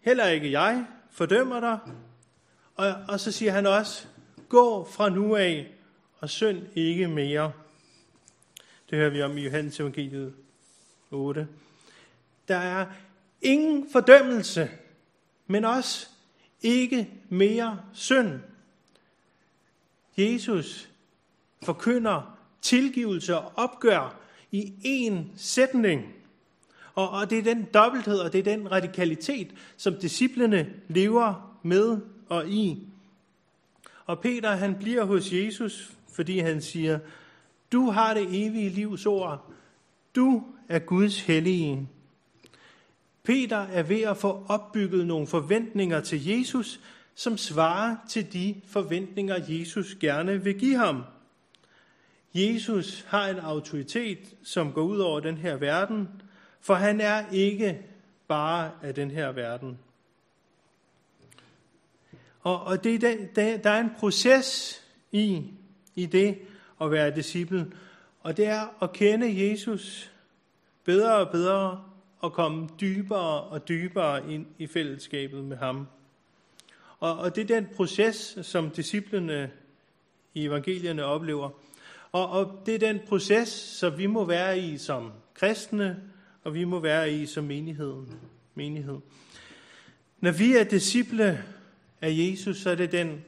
heller 0.00 0.26
ikke 0.26 0.52
jeg 0.52 0.86
fordømmer 1.12 1.60
dig. 1.60 1.78
Og, 2.74 2.94
og 3.08 3.20
så 3.20 3.32
siger 3.32 3.52
han 3.52 3.66
også, 3.66 4.06
gå 4.48 4.84
fra 4.84 5.08
nu 5.08 5.36
af 5.36 5.72
og 6.18 6.30
synd 6.30 6.66
ikke 6.74 7.08
mere. 7.08 7.52
Det 8.90 8.98
hører 8.98 9.10
vi 9.10 9.22
om 9.22 9.38
i 9.38 9.44
Johannes 9.44 9.80
evangeliet 9.80 10.34
8. 11.10 11.48
Der 12.48 12.56
er 12.56 12.86
ingen 13.42 13.90
fordømmelse, 13.92 14.70
men 15.46 15.64
også 15.64 16.08
ikke 16.62 17.10
mere 17.28 17.80
synd. 17.92 18.40
Jesus 20.16 20.88
forkynder 21.62 22.38
tilgivelse 22.62 23.36
og 23.36 23.52
opgør 23.56 24.20
i 24.50 24.72
én 24.84 25.36
sætning. 25.36 26.14
Og, 26.94 27.10
og 27.10 27.30
det 27.30 27.38
er 27.38 27.42
den 27.42 27.66
dobbelthed, 27.74 28.18
og 28.18 28.32
det 28.32 28.38
er 28.38 28.56
den 28.56 28.72
radikalitet, 28.72 29.54
som 29.76 29.94
disciplene 29.94 30.70
lever 30.88 31.58
med 31.62 31.98
og 32.28 32.48
i. 32.48 32.86
Og 34.06 34.20
Peter 34.20 34.50
han 34.50 34.74
bliver 34.74 35.04
hos 35.04 35.32
Jesus, 35.32 35.92
fordi 36.12 36.38
han 36.38 36.62
siger, 36.62 36.98
du 37.72 37.90
har 37.90 38.14
det 38.14 38.46
evige 38.46 38.68
livs 38.68 39.06
ord. 39.06 39.52
Du 40.16 40.44
er 40.68 40.78
Guds 40.78 41.20
hellige. 41.20 41.88
Peter 43.22 43.58
er 43.58 43.82
ved 43.82 44.00
at 44.00 44.16
få 44.16 44.44
opbygget 44.48 45.06
nogle 45.06 45.26
forventninger 45.26 46.00
til 46.00 46.26
Jesus, 46.26 46.80
som 47.14 47.36
svarer 47.36 47.96
til 48.08 48.32
de 48.32 48.54
forventninger, 48.66 49.36
Jesus 49.48 49.96
gerne 50.00 50.44
vil 50.44 50.58
give 50.58 50.76
ham. 50.76 51.02
Jesus 52.34 53.04
har 53.08 53.28
en 53.28 53.38
autoritet, 53.38 54.34
som 54.42 54.72
går 54.72 54.82
ud 54.82 54.98
over 54.98 55.20
den 55.20 55.36
her 55.36 55.56
verden, 55.56 56.08
for 56.62 56.74
han 56.74 57.00
er 57.00 57.24
ikke 57.32 57.82
bare 58.28 58.70
af 58.82 58.94
den 58.94 59.10
her 59.10 59.32
verden. 59.32 59.78
Og, 62.40 62.62
og 62.62 62.84
det, 62.84 63.00
der, 63.00 63.56
der 63.56 63.70
er 63.70 63.80
en 63.80 63.92
proces 63.98 64.80
i, 65.12 65.42
i 65.94 66.06
det 66.06 66.38
at 66.80 66.90
være 66.90 67.14
disciple, 67.14 67.72
og 68.20 68.36
det 68.36 68.46
er 68.46 68.82
at 68.82 68.92
kende 68.92 69.50
Jesus 69.50 70.12
bedre 70.84 71.16
og 71.16 71.32
bedre 71.32 71.84
og 72.20 72.32
komme 72.32 72.68
dybere 72.80 73.40
og 73.40 73.68
dybere 73.68 74.32
ind 74.32 74.46
i 74.58 74.66
fællesskabet 74.66 75.44
med 75.44 75.56
ham. 75.56 75.86
Og, 77.00 77.18
og 77.18 77.36
det 77.36 77.50
er 77.50 77.60
den 77.60 77.68
proces, 77.76 78.38
som 78.42 78.70
disciplene 78.70 79.50
i 80.34 80.44
evangelierne 80.46 81.04
oplever. 81.04 81.50
Og, 82.12 82.30
og 82.30 82.62
det 82.66 82.74
er 82.74 82.78
den 82.78 83.00
proces, 83.08 83.48
som 83.48 83.98
vi 83.98 84.06
må 84.06 84.24
være 84.24 84.58
i 84.58 84.78
som 84.78 85.12
kristne, 85.34 86.11
og 86.44 86.54
vi 86.54 86.64
må 86.64 86.80
være 86.80 87.12
i 87.12 87.26
som 87.26 87.44
menigheden. 87.44 88.18
menighed. 88.54 88.98
Når 90.20 90.30
vi 90.30 90.56
er 90.56 90.64
disciple 90.64 91.44
af 92.00 92.10
Jesus, 92.10 92.56
så 92.56 92.70
er 92.70 92.74
det 92.74 92.92
den 92.92 93.24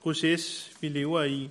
proces, 0.00 0.72
vi 0.80 0.88
lever 0.88 1.22
i. 1.22 1.50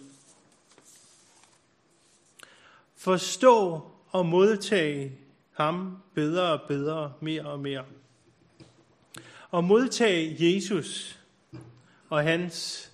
Forstå 2.95 3.81
og 4.09 4.25
modtage 4.25 5.12
ham 5.51 5.97
bedre 6.13 6.51
og 6.51 6.62
bedre, 6.67 7.13
mere 7.21 7.45
og 7.45 7.59
mere. 7.59 7.85
Og 9.51 9.63
modtage 9.63 10.35
Jesus 10.39 11.19
og 12.09 12.24
hans 12.24 12.91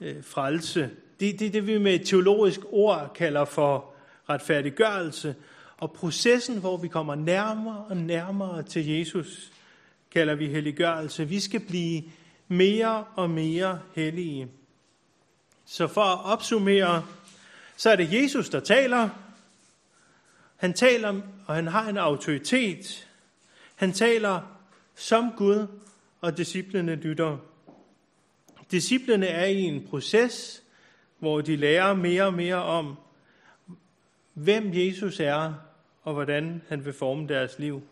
øh, 0.00 0.24
frelse. 0.24 0.90
Det 1.20 1.28
er 1.28 1.36
det, 1.36 1.52
det, 1.52 1.66
vi 1.66 1.78
med 1.78 1.94
et 1.94 2.06
teologisk 2.06 2.60
ord 2.64 3.12
kalder 3.14 3.44
for 3.44 3.94
retfærdiggørelse. 4.28 5.34
Og 5.78 5.92
processen, 5.92 6.60
hvor 6.60 6.76
vi 6.76 6.88
kommer 6.88 7.14
nærmere 7.14 7.84
og 7.88 7.96
nærmere 7.96 8.62
til 8.62 8.86
Jesus, 8.86 9.52
kalder 10.10 10.34
vi 10.34 10.48
helliggørelse. 10.48 11.28
Vi 11.28 11.40
skal 11.40 11.60
blive 11.60 12.02
mere 12.48 13.04
og 13.16 13.30
mere 13.30 13.80
hellige. 13.94 14.48
Så 15.64 15.86
for 15.86 16.00
at 16.00 16.24
opsummere, 16.24 17.04
så 17.76 17.90
er 17.90 17.96
det 17.96 18.12
Jesus, 18.12 18.48
der 18.48 18.60
taler. 18.60 19.08
Han 20.56 20.72
taler, 20.72 21.20
og 21.46 21.54
han 21.54 21.66
har 21.66 21.88
en 21.88 21.96
autoritet. 21.96 23.08
Han 23.74 23.92
taler 23.92 24.40
som 24.94 25.32
Gud, 25.36 25.66
og 26.20 26.36
disciplene 26.36 26.94
lytter. 26.94 27.36
Disciplene 28.70 29.26
er 29.26 29.44
i 29.44 29.60
en 29.60 29.86
proces, 29.90 30.62
hvor 31.18 31.40
de 31.40 31.56
lærer 31.56 31.94
mere 31.94 32.24
og 32.24 32.34
mere 32.34 32.62
om, 32.62 32.96
hvem 34.34 34.70
Jesus 34.74 35.20
er, 35.20 35.54
og 36.02 36.14
hvordan 36.14 36.62
han 36.68 36.84
vil 36.84 36.92
forme 36.92 37.28
deres 37.28 37.58
liv. 37.58 37.82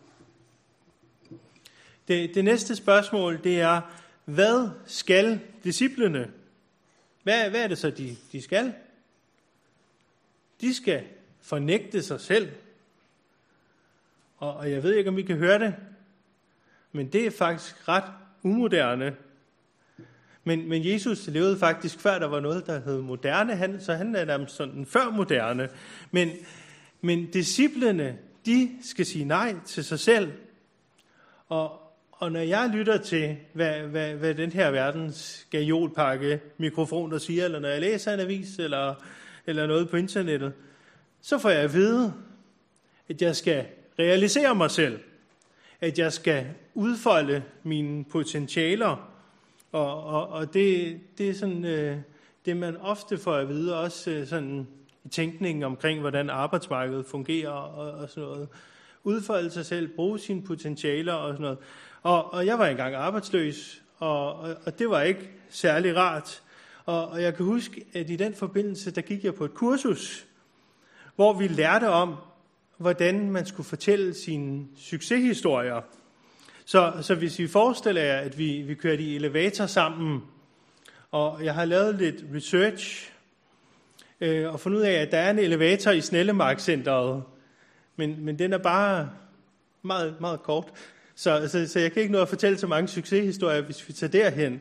Det, 2.09 2.35
det 2.35 2.45
næste 2.45 2.77
spørgsmål, 2.77 3.45
det 3.45 3.61
er, 3.61 3.81
hvad 4.25 4.71
skal 4.87 5.41
disciplene? 5.65 6.31
Hvad, 7.23 7.51
hvad 7.51 7.63
er 7.63 7.69
det 7.69 7.79
så, 7.79 7.91
de, 7.91 8.17
de 8.33 8.43
skal? 8.43 8.75
De 10.61 10.75
skal 10.75 11.05
fornægte 11.41 12.03
sig 12.03 12.21
selv. 12.21 12.53
Og, 14.39 14.55
og 14.55 14.71
jeg 14.71 14.83
ved 14.83 14.95
ikke, 14.95 15.11
om 15.11 15.19
I 15.19 15.23
kan 15.23 15.37
høre 15.37 15.59
det, 15.59 15.75
men 16.93 17.13
det 17.13 17.27
er 17.27 17.31
faktisk 17.31 17.89
ret 17.89 18.13
umoderne. 18.43 19.17
Men, 20.45 20.69
men 20.69 20.87
Jesus 20.87 21.27
levede 21.27 21.59
faktisk 21.59 22.01
før 22.01 22.19
der 22.19 22.27
var 22.27 22.41
noget, 22.41 22.67
der 22.67 22.81
hed 22.81 23.01
moderne, 23.01 23.57
han, 23.57 23.81
så 23.81 23.95
han 23.95 24.17
er 24.17 24.25
nærmest 24.25 24.57
sådan 24.57 24.87
før 24.87 25.11
moderne. 25.11 25.69
Men, 26.11 26.31
men 27.01 27.31
disciplene, 27.31 28.19
de 28.47 28.71
skal 28.83 29.07
sige 29.07 29.25
nej 29.25 29.55
til 29.67 29.85
sig 29.85 29.99
selv. 29.99 30.33
Og, 31.49 31.81
og 32.13 32.33
når 32.33 32.41
jeg 32.41 32.71
lytter 32.75 32.97
til, 32.97 33.37
hvad, 33.53 33.81
hvad, 33.81 34.15
hvad 34.15 34.35
den 34.35 34.53
her 34.53 34.71
verdens 34.71 35.47
gajolpakke 35.51 36.41
mikrofoner 36.59 37.19
siger, 37.19 37.45
eller 37.45 37.59
når 37.59 37.69
jeg 37.69 37.81
læser 37.81 38.15
en 38.15 38.21
avis, 38.21 38.59
eller, 38.59 38.95
eller 39.47 39.67
noget 39.67 39.91
på 39.91 39.97
internettet, 39.97 40.53
så 41.21 41.39
får 41.39 41.51
jeg 41.51 41.61
at 41.61 41.75
vide, 41.75 42.15
at 43.09 43.23
jeg 43.23 43.37
skal 43.37 43.67
realisere 43.99 44.55
mig 44.55 44.71
selv, 44.71 45.01
at 45.81 45.99
jeg 45.99 46.13
skal 46.13 46.47
udfolde 46.75 47.43
mine 47.63 48.05
potentialer, 48.05 49.12
og, 49.73 50.05
og, 50.05 50.29
og 50.29 50.55
det, 50.55 51.01
det 51.19 51.31
er 51.31 51.35
sådan, 51.35 51.65
øh, 51.65 51.97
det 52.45 52.57
man 52.57 52.77
ofte 52.77 53.19
får 53.19 53.35
at 53.35 53.49
vide, 53.49 53.81
også 53.81 54.11
øh, 54.11 54.27
sådan 54.27 54.67
i 55.05 55.09
tænkningen 55.09 55.63
omkring, 55.63 56.01
hvordan 56.01 56.31
arbejdsmarkedet 56.31 57.07
fungerer 57.07 57.51
og, 57.51 57.91
og 57.91 58.09
sådan 58.09 58.29
noget. 58.29 58.49
Udfolde 59.05 59.51
sig 59.51 59.67
selv, 59.67 59.89
bruge 59.89 60.19
sine 60.19 60.43
potentialer 60.43 61.13
og 61.13 61.33
sådan 61.33 61.43
noget. 61.43 61.59
Og, 62.03 62.33
og 62.33 62.47
jeg 62.47 62.59
var 62.59 62.67
engang 62.67 62.95
arbejdsløs, 62.95 63.83
og, 63.99 64.35
og, 64.35 64.57
og 64.67 64.79
det 64.79 64.91
var 64.91 65.03
ikke 65.03 65.31
særlig 65.49 65.97
rart. 65.97 66.43
Og, 66.85 67.09
og 67.09 67.23
jeg 67.23 67.35
kan 67.35 67.47
huske, 67.47 67.85
at 67.93 68.11
i 68.11 68.17
den 68.17 68.35
forbindelse, 68.35 68.91
der 68.91 69.01
gik 69.01 69.25
jeg 69.25 69.35
på 69.35 69.45
et 69.45 69.55
kursus, 69.55 70.27
hvor 71.17 71.33
vi 71.33 71.49
lærte 71.49 71.89
om, 71.89 72.15
hvordan 72.77 73.31
man 73.31 73.47
skulle 73.47 73.67
fortælle 73.67 74.15
sine 74.15 74.67
succeshistorier. 74.77 75.81
Så, 76.65 76.93
så 77.01 77.15
hvis 77.15 77.39
vi 77.39 77.49
forestiller 77.49 78.03
jer, 78.03 78.17
at 78.17 78.39
vi, 78.39 78.63
vi 78.63 78.75
kørte 78.75 79.03
i 79.03 79.17
elevator 79.17 79.67
sammen, 79.67 80.23
og 81.11 81.45
jeg 81.45 81.55
har 81.55 81.65
lavet 81.65 81.95
lidt 81.95 82.17
research, 82.35 83.13
øh, 84.21 84.53
og 84.53 84.61
fundet 84.61 84.79
ud 84.79 84.85
af, 84.85 84.93
at 84.93 85.13
der 85.13 85.19
er 85.19 85.31
en 85.31 85.39
elevator 85.39 85.91
i 85.91 86.01
Snellemarkcenteret, 86.01 87.23
men, 87.97 88.25
men 88.25 88.39
den 88.39 88.53
er 88.53 88.59
bare 88.59 89.11
meget, 89.83 90.21
meget 90.21 90.43
kort. 90.43 90.67
Så, 91.15 91.49
så, 91.49 91.69
så 91.69 91.81
jeg 91.81 91.93
kan 91.93 92.03
ikke 92.03 92.13
nå 92.13 92.21
at 92.21 92.29
fortælle 92.29 92.59
så 92.59 92.67
mange 92.67 92.89
succeshistorier, 92.89 93.61
hvis 93.61 93.89
vi 93.89 93.93
tager 93.93 94.11
derhen. 94.11 94.61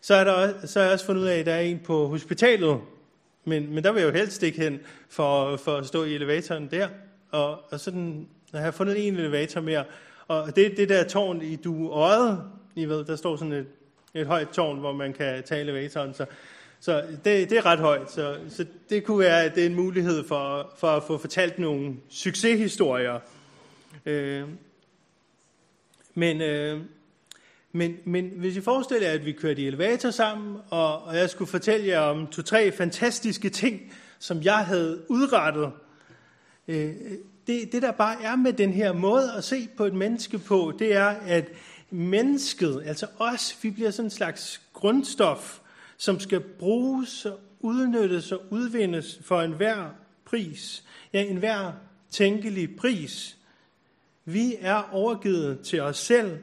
Så 0.00 0.14
er, 0.14 0.24
der, 0.24 0.66
så 0.66 0.78
har 0.78 0.84
jeg 0.84 0.92
også 0.92 1.06
fundet 1.06 1.22
ud 1.22 1.26
af, 1.26 1.38
at 1.38 1.46
der 1.46 1.54
er 1.54 1.60
en 1.60 1.78
på 1.78 2.08
hospitalet, 2.08 2.80
men, 3.44 3.74
men 3.74 3.84
der 3.84 3.92
vil 3.92 4.00
jeg 4.00 4.08
jo 4.08 4.18
helst 4.18 4.42
ikke 4.42 4.60
hen 4.60 4.80
for, 5.08 5.56
for 5.56 5.76
at 5.76 5.86
stå 5.86 6.04
i 6.04 6.14
elevatoren 6.14 6.70
der. 6.70 6.88
Og, 7.30 7.72
og 7.72 7.80
sådan 7.80 8.28
jeg 8.52 8.60
har 8.60 8.66
jeg 8.66 8.74
fundet 8.74 9.06
en 9.06 9.16
elevator 9.16 9.60
mere. 9.60 9.84
Og 10.28 10.56
det, 10.56 10.76
det 10.76 10.88
der 10.88 11.04
tårn 11.04 11.42
i 11.42 11.56
du 11.56 11.90
øjet, 11.90 12.42
I 12.74 12.84
ved, 12.84 13.04
der 13.04 13.16
står 13.16 13.36
sådan 13.36 13.52
et, 13.52 13.66
et 14.14 14.26
højt 14.26 14.48
tårn, 14.48 14.78
hvor 14.78 14.92
man 14.92 15.12
kan 15.12 15.42
tage 15.42 15.60
elevatoren. 15.60 16.14
Så, 16.14 16.26
så 16.80 17.02
det, 17.24 17.50
det 17.50 17.52
er 17.52 17.66
ret 17.66 17.78
højt. 17.78 18.10
Så, 18.10 18.38
så 18.48 18.66
det 18.90 19.04
kunne 19.04 19.18
være, 19.18 19.44
at 19.44 19.54
det 19.54 19.62
er 19.62 19.66
en 19.66 19.74
mulighed 19.74 20.24
for, 20.24 20.72
for 20.76 20.88
at 20.88 21.02
få 21.02 21.18
fortalt 21.18 21.58
nogle 21.58 21.94
succeshistorier. 22.08 23.20
Øh, 24.06 24.44
men, 26.14 26.40
øh, 26.40 26.80
men, 27.72 27.96
men 28.04 28.32
hvis 28.36 28.56
I 28.56 28.60
forestiller 28.60 29.08
jer, 29.08 29.14
at 29.14 29.26
vi 29.26 29.32
kørte 29.32 29.62
i 29.62 29.66
elevator 29.66 30.10
sammen, 30.10 30.56
og, 30.70 31.02
og 31.02 31.16
jeg 31.16 31.30
skulle 31.30 31.50
fortælle 31.50 31.86
jer 31.86 32.00
om 32.00 32.26
to-tre 32.26 32.72
fantastiske 32.72 33.48
ting, 33.48 33.92
som 34.18 34.42
jeg 34.42 34.58
havde 34.58 35.02
udrettet. 35.08 35.72
Øh, 36.68 36.94
det, 37.46 37.72
det 37.72 37.82
der 37.82 37.92
bare 37.92 38.22
er 38.22 38.36
med 38.36 38.52
den 38.52 38.72
her 38.72 38.92
måde 38.92 39.32
at 39.36 39.44
se 39.44 39.68
på 39.76 39.84
et 39.84 39.94
menneske 39.94 40.38
på, 40.38 40.72
det 40.78 40.94
er, 40.94 41.06
at 41.06 41.48
mennesket, 41.90 42.82
altså 42.86 43.06
os, 43.18 43.58
vi 43.62 43.70
bliver 43.70 43.90
sådan 43.90 44.06
en 44.06 44.10
slags 44.10 44.60
grundstof, 44.72 45.60
som 45.96 46.20
skal 46.20 46.40
bruges 46.40 47.26
og 47.26 47.40
udnyttes 47.60 48.32
og 48.32 48.42
udvindes 48.50 49.20
for 49.22 49.42
enhver 49.42 49.90
pris. 50.24 50.84
Ja, 51.12 51.22
enhver 51.22 51.72
tænkelig 52.10 52.76
pris. 52.76 53.36
Vi 54.24 54.56
er 54.60 54.88
overgivet 54.92 55.60
til 55.60 55.80
os 55.80 55.98
selv. 55.98 56.38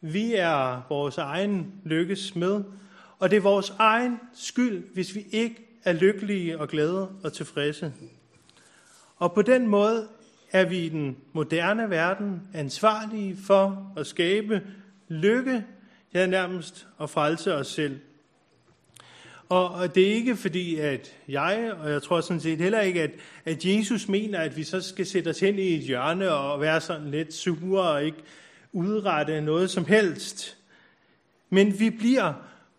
Vi 0.00 0.34
er 0.34 0.86
vores 0.88 1.18
egen 1.18 1.72
lykkes 1.84 2.36
med. 2.36 2.64
Og 3.18 3.30
det 3.30 3.36
er 3.36 3.40
vores 3.40 3.74
egen 3.78 4.20
skyld, 4.34 4.84
hvis 4.94 5.14
vi 5.14 5.26
ikke 5.30 5.78
er 5.84 5.92
lykkelige 5.92 6.58
og 6.58 6.68
glade 6.68 7.08
og 7.22 7.32
tilfredse. 7.32 7.92
Og 9.16 9.32
på 9.32 9.42
den 9.42 9.66
måde 9.66 10.08
er 10.54 10.64
vi 10.64 10.78
i 10.78 10.88
den 10.88 11.16
moderne 11.32 11.90
verden 11.90 12.42
ansvarlige 12.52 13.36
for 13.46 13.92
at 13.96 14.06
skabe 14.06 14.62
lykke, 15.08 15.64
ja 16.14 16.26
nærmest 16.26 16.86
at 17.00 17.10
frelse 17.10 17.54
os 17.54 17.66
selv. 17.66 18.00
Og, 19.48 19.68
og 19.68 19.94
det 19.94 20.08
er 20.08 20.14
ikke 20.14 20.36
fordi, 20.36 20.76
at 20.76 21.14
jeg, 21.28 21.72
og 21.80 21.90
jeg 21.90 22.02
tror 22.02 22.20
sådan 22.20 22.40
set 22.40 22.58
heller 22.58 22.80
ikke, 22.80 23.02
at, 23.02 23.10
at 23.44 23.64
Jesus 23.64 24.08
mener, 24.08 24.40
at 24.40 24.56
vi 24.56 24.64
så 24.64 24.80
skal 24.80 25.06
sætte 25.06 25.28
os 25.28 25.40
hen 25.40 25.58
i 25.58 25.74
et 25.74 25.80
hjørne 25.80 26.30
og 26.30 26.60
være 26.60 26.80
sådan 26.80 27.10
lidt 27.10 27.34
sure 27.34 27.90
og 27.90 28.04
ikke 28.04 28.22
udrette 28.72 29.40
noget 29.40 29.70
som 29.70 29.84
helst. 29.84 30.56
Men 31.50 31.80
vi 31.80 31.90
bliver 31.90 32.32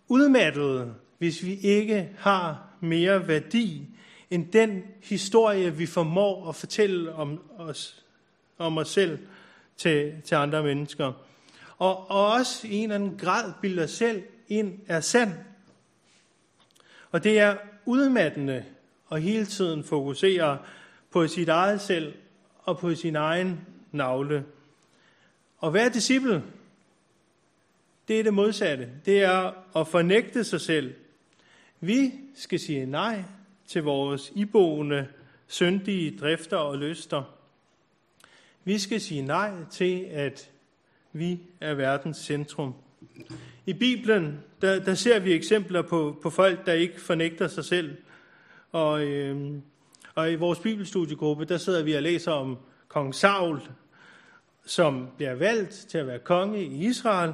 udmattede, 0.08 0.94
hvis 1.18 1.46
vi 1.46 1.56
ikke 1.56 2.10
har 2.18 2.70
mere 2.82 3.28
værdi 3.28 3.95
end 4.30 4.52
den 4.52 4.84
historie, 5.04 5.76
vi 5.76 5.86
formår 5.86 6.50
at 6.50 6.56
fortælle 6.56 7.14
om 7.14 7.42
os, 7.58 8.04
om 8.58 8.78
os 8.78 8.90
selv 8.90 9.20
til, 9.78 10.14
til 10.24 10.36
andre 10.36 10.64
mennesker. 10.64 11.14
Og, 11.78 12.10
og 12.12 12.28
også 12.28 12.68
i 12.68 12.76
en 12.76 12.84
eller 12.84 12.96
anden 12.96 13.18
grad 13.18 13.54
bilder 13.62 13.88
selv 13.88 14.24
ind 14.48 14.80
er 14.88 15.00
sand. 15.00 15.32
Og 17.12 17.24
det 17.24 17.40
er 17.40 17.58
udmattende 17.86 18.66
at 19.12 19.22
hele 19.22 19.46
tiden 19.46 19.84
fokusere 19.84 20.58
på 21.12 21.28
sit 21.28 21.50
eget 21.50 21.82
selv 21.82 22.14
og 22.64 22.80
på 22.80 22.96
sin 22.96 23.16
egen 23.16 23.68
navle. 23.92 24.46
Og 25.58 25.74
være 25.74 25.90
disciple, 25.90 26.44
det 28.08 28.20
er 28.20 28.24
det 28.24 28.34
modsatte. 28.34 28.90
Det 29.06 29.24
er 29.24 29.52
at 29.80 29.88
fornægte 29.88 30.44
sig 30.44 30.62
selv. 30.62 30.96
Vi 31.80 32.14
skal 32.36 32.60
sige 32.60 32.86
nej 32.86 33.24
til 33.68 33.84
vores 33.84 34.32
iboende, 34.36 35.08
syndige 35.48 36.18
drifter 36.18 36.58
og 36.58 36.78
lyster. 36.78 37.24
Vi 38.64 38.80
skal 38.80 39.02
sige 39.02 39.22
nej 39.22 39.52
til, 39.72 40.04
at 40.12 40.52
vi 41.14 41.40
er 41.62 41.74
verdens 41.74 42.18
centrum. 42.18 42.74
I 43.66 43.74
Bibelen, 43.74 44.40
der, 44.62 44.80
der 44.84 44.94
ser 44.94 45.20
vi 45.20 45.34
eksempler 45.34 45.82
på, 45.82 46.20
på 46.24 46.30
folk, 46.30 46.66
der 46.66 46.74
ikke 46.74 47.02
fornægter 47.02 47.48
sig 47.48 47.66
selv. 47.66 47.98
Og, 48.72 49.04
øh, 49.04 49.54
og 50.16 50.32
i 50.32 50.36
vores 50.36 50.60
bibelstudiegruppe, 50.60 51.46
der 51.46 51.58
sidder 51.58 51.84
vi 51.84 51.94
og 51.94 52.02
læser 52.02 52.32
om 52.32 52.58
kong 52.88 53.16
Saul, 53.16 53.62
som 54.66 55.10
bliver 55.18 55.36
valgt 55.36 55.72
til 55.72 55.98
at 55.98 56.08
være 56.08 56.20
konge 56.20 56.64
i 56.64 56.86
Israel. 56.86 57.34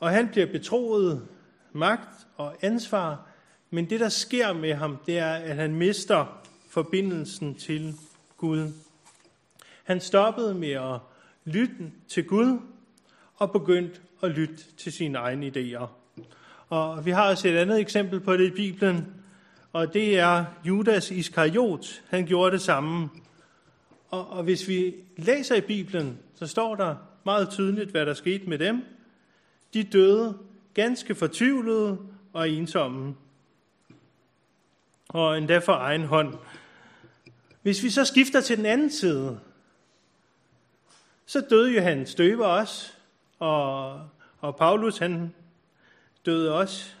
Og 0.00 0.10
han 0.10 0.28
bliver 0.28 0.46
betroet 0.46 1.26
magt 1.72 2.26
og 2.36 2.56
ansvar, 2.60 3.29
men 3.70 3.90
det, 3.90 4.00
der 4.00 4.08
sker 4.08 4.52
med 4.52 4.74
ham, 4.74 4.98
det 5.06 5.18
er, 5.18 5.32
at 5.32 5.56
han 5.56 5.74
mister 5.74 6.40
forbindelsen 6.68 7.54
til 7.54 7.94
Gud. 8.36 8.72
Han 9.84 10.00
stoppede 10.00 10.54
med 10.54 10.70
at 10.70 10.98
lytte 11.44 11.92
til 12.08 12.24
Gud 12.24 12.58
og 13.36 13.52
begyndte 13.52 14.00
at 14.22 14.30
lytte 14.30 14.56
til 14.76 14.92
sine 14.92 15.18
egne 15.18 15.46
idéer. 15.46 15.86
Og 16.68 17.06
vi 17.06 17.10
har 17.10 17.30
også 17.30 17.48
et 17.48 17.56
andet 17.56 17.80
eksempel 17.80 18.20
på 18.20 18.36
det 18.36 18.46
i 18.46 18.50
Bibelen, 18.50 19.06
og 19.72 19.94
det 19.94 20.18
er 20.18 20.44
Judas 20.64 21.10
Iskariot. 21.10 22.02
Han 22.08 22.26
gjorde 22.26 22.52
det 22.52 22.60
samme. 22.60 23.08
Og, 24.10 24.30
og 24.30 24.42
hvis 24.42 24.68
vi 24.68 24.94
læser 25.16 25.54
i 25.54 25.60
Bibelen, 25.60 26.18
så 26.34 26.46
står 26.46 26.74
der 26.74 26.96
meget 27.24 27.50
tydeligt, 27.50 27.90
hvad 27.90 28.06
der 28.06 28.14
skete 28.14 28.48
med 28.48 28.58
dem. 28.58 28.84
De 29.74 29.82
døde 29.82 30.38
ganske 30.74 31.14
fortvivlede 31.14 31.98
og 32.32 32.50
ensomme 32.50 33.14
og 35.12 35.38
endda 35.38 35.58
for 35.58 35.72
egen 35.72 36.04
hånd. 36.04 36.38
Hvis 37.62 37.82
vi 37.82 37.90
så 37.90 38.04
skifter 38.04 38.40
til 38.40 38.56
den 38.56 38.66
anden 38.66 38.90
side, 38.90 39.40
så 41.26 41.40
døde 41.50 41.74
Johannes 41.74 42.14
døber 42.14 42.46
også, 42.46 42.92
og, 43.38 44.00
og 44.40 44.56
Paulus 44.56 44.98
han 44.98 45.34
døde 46.26 46.54
også. 46.54 46.94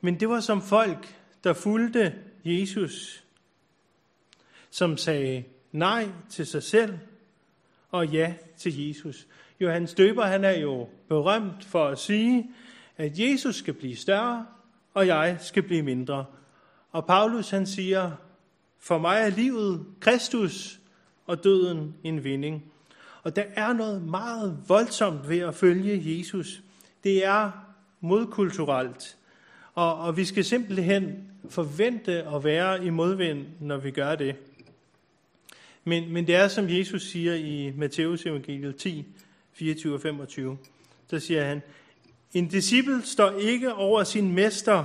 Men 0.00 0.20
det 0.20 0.28
var 0.28 0.40
som 0.40 0.62
folk, 0.62 1.16
der 1.44 1.52
fulgte 1.52 2.14
Jesus, 2.44 3.24
som 4.70 4.96
sagde 4.96 5.44
nej 5.72 6.08
til 6.30 6.46
sig 6.46 6.62
selv 6.62 6.98
og 7.90 8.06
ja 8.06 8.34
til 8.56 8.88
Jesus. 8.88 9.26
Johannes 9.60 9.94
Døber 9.94 10.26
han 10.26 10.44
er 10.44 10.58
jo 10.58 10.88
berømt 11.08 11.64
for 11.64 11.88
at 11.88 11.98
sige, 11.98 12.50
at 12.96 13.18
Jesus 13.18 13.56
skal 13.56 13.74
blive 13.74 13.96
større, 13.96 14.46
og 14.98 15.06
jeg 15.06 15.36
skal 15.40 15.62
blive 15.62 15.82
mindre. 15.82 16.24
Og 16.90 17.06
Paulus 17.06 17.50
han 17.50 17.66
siger, 17.66 18.12
for 18.78 18.98
mig 18.98 19.20
er 19.20 19.30
livet 19.30 19.86
Kristus, 20.00 20.80
og 21.26 21.44
døden 21.44 21.94
en 22.02 22.24
vinding. 22.24 22.64
Og 23.22 23.36
der 23.36 23.44
er 23.54 23.72
noget 23.72 24.02
meget 24.02 24.58
voldsomt 24.68 25.28
ved 25.28 25.38
at 25.38 25.54
følge 25.54 26.18
Jesus. 26.18 26.62
Det 27.04 27.24
er 27.24 27.50
modkulturelt. 28.00 29.16
Og, 29.74 29.98
og 29.98 30.16
vi 30.16 30.24
skal 30.24 30.44
simpelthen 30.44 31.30
forvente 31.48 32.12
at 32.12 32.44
være 32.44 32.84
i 32.84 32.90
modvind, 32.90 33.46
når 33.60 33.76
vi 33.76 33.90
gør 33.90 34.14
det. 34.14 34.36
Men, 35.84 36.12
men 36.12 36.26
det 36.26 36.34
er, 36.34 36.48
som 36.48 36.68
Jesus 36.68 37.02
siger 37.02 37.34
i 37.34 37.72
Matteus 37.76 38.26
evangeliet 38.26 38.76
10, 38.76 39.06
24 39.52 39.94
og 39.94 40.00
25. 40.00 40.58
Så 41.06 41.18
siger 41.18 41.44
han, 41.44 41.62
en 42.34 42.48
disciple 42.48 43.02
står 43.04 43.30
ikke 43.30 43.74
over 43.74 44.04
sin 44.04 44.32
mester, 44.32 44.84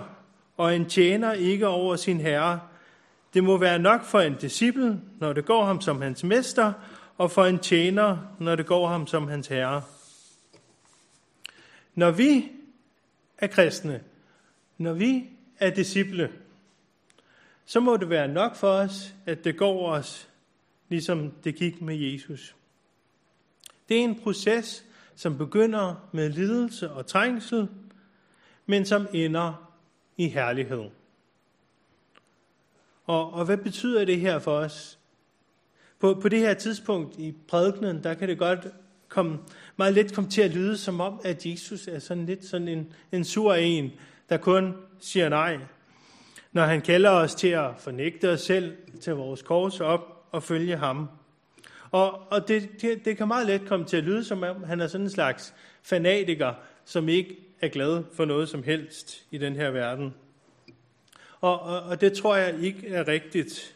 og 0.57 0.75
en 0.75 0.89
tjener 0.89 1.33
ikke 1.33 1.67
over 1.67 1.95
sin 1.95 2.19
herre. 2.19 2.59
Det 3.33 3.43
må 3.43 3.57
være 3.57 3.79
nok 3.79 4.03
for 4.03 4.19
en 4.19 4.35
disciple, 4.35 5.01
når 5.19 5.33
det 5.33 5.45
går 5.45 5.65
ham 5.65 5.81
som 5.81 6.01
hans 6.01 6.23
mester, 6.23 6.73
og 7.17 7.31
for 7.31 7.45
en 7.45 7.59
tjener, 7.59 8.17
når 8.39 8.55
det 8.55 8.65
går 8.65 8.87
ham 8.87 9.07
som 9.07 9.27
hans 9.27 9.47
herre. 9.47 9.81
Når 11.95 12.11
vi 12.11 12.51
er 13.37 13.47
kristne, 13.47 14.03
når 14.77 14.93
vi 14.93 15.29
er 15.59 15.69
disciple, 15.69 16.31
så 17.65 17.79
må 17.79 17.97
det 17.97 18.09
være 18.09 18.27
nok 18.27 18.55
for 18.55 18.67
os, 18.67 19.13
at 19.25 19.43
det 19.43 19.57
går 19.57 19.87
os, 19.89 20.29
ligesom 20.89 21.31
det 21.43 21.55
gik 21.55 21.81
med 21.81 21.95
Jesus. 21.95 22.55
Det 23.89 23.97
er 23.97 24.03
en 24.03 24.19
proces, 24.19 24.85
som 25.15 25.37
begynder 25.37 26.09
med 26.11 26.29
lidelse 26.29 26.91
og 26.91 27.05
trængsel, 27.05 27.67
men 28.65 28.85
som 28.85 29.07
ender 29.13 29.73
i 30.17 30.27
herlighed. 30.27 30.89
Og, 33.05 33.33
og 33.33 33.45
hvad 33.45 33.57
betyder 33.57 34.05
det 34.05 34.19
her 34.19 34.39
for 34.39 34.51
os? 34.51 34.99
På, 35.99 36.13
på 36.21 36.29
det 36.29 36.39
her 36.39 36.53
tidspunkt 36.53 37.19
i 37.19 37.33
prædikenen, 37.47 38.03
der 38.03 38.13
kan 38.13 38.29
det 38.29 38.37
godt 38.37 38.67
komme, 39.09 39.39
meget 39.77 39.93
let 39.93 40.13
komme 40.13 40.29
til 40.29 40.41
at 40.41 40.51
lyde 40.51 40.77
som 40.77 41.01
om, 41.01 41.21
at 41.23 41.45
Jesus 41.45 41.87
er 41.87 41.99
sådan 41.99 42.25
lidt 42.25 42.45
sådan 42.45 42.67
en, 42.67 42.93
en 43.11 43.23
sur 43.23 43.53
en, 43.53 43.91
der 44.29 44.37
kun 44.37 44.73
siger 44.99 45.29
nej. 45.29 45.59
Når 46.51 46.65
han 46.65 46.81
kalder 46.81 47.09
os 47.09 47.35
til 47.35 47.47
at 47.47 47.69
fornægte 47.79 48.31
os 48.31 48.41
selv 48.41 48.77
til 49.01 49.13
vores 49.13 49.41
kors 49.41 49.81
op 49.81 50.27
og 50.31 50.43
følge 50.43 50.77
ham. 50.77 51.09
Og, 51.93 52.31
og 52.31 52.47
det, 52.47 52.81
det, 52.81 53.05
det 53.05 53.17
kan 53.17 53.27
meget 53.27 53.47
let 53.47 53.67
komme 53.67 53.85
til 53.85 53.97
at 53.97 54.03
lyde 54.03 54.23
som 54.23 54.43
om, 54.43 54.63
han 54.63 54.81
er 54.81 54.87
sådan 54.87 55.05
en 55.05 55.09
slags 55.09 55.53
fanatiker, 55.83 56.53
som 56.85 57.09
ikke 57.09 57.37
er 57.61 57.67
glad 57.67 58.03
for 58.13 58.25
noget 58.25 58.49
som 58.49 58.63
helst 58.63 59.25
i 59.31 59.37
den 59.37 59.55
her 59.55 59.71
verden. 59.71 60.13
Og, 61.41 61.59
og, 61.59 61.81
og 61.81 62.01
det 62.01 62.13
tror 62.13 62.35
jeg 62.35 62.59
ikke 62.59 62.87
er 62.87 63.07
rigtigt. 63.07 63.75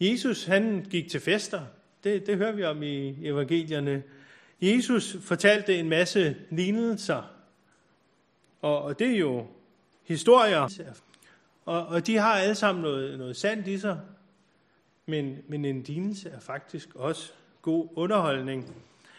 Jesus, 0.00 0.44
han 0.44 0.86
gik 0.90 1.08
til 1.10 1.20
fester. 1.20 1.60
Det, 2.04 2.26
det 2.26 2.36
hører 2.36 2.52
vi 2.52 2.64
om 2.64 2.82
i 2.82 3.26
evangelierne. 3.26 4.02
Jesus 4.60 5.16
fortalte 5.22 5.76
en 5.76 5.88
masse 5.88 6.36
lignelser. 6.50 7.30
Og, 8.62 8.82
og 8.82 8.98
det 8.98 9.06
er 9.06 9.18
jo 9.18 9.46
historier. 10.04 10.94
Og, 11.64 11.86
og 11.86 12.06
de 12.06 12.16
har 12.16 12.34
alle 12.34 12.54
sammen 12.54 12.82
noget, 12.82 13.18
noget 13.18 13.36
sandt 13.36 13.66
i 13.66 13.78
sig. 13.78 14.00
Men, 15.10 15.36
men 15.48 15.64
en 15.64 15.82
lignelse 15.82 16.28
er 16.28 16.40
faktisk 16.40 16.88
også 16.94 17.32
god 17.62 17.88
underholdning. 17.94 18.74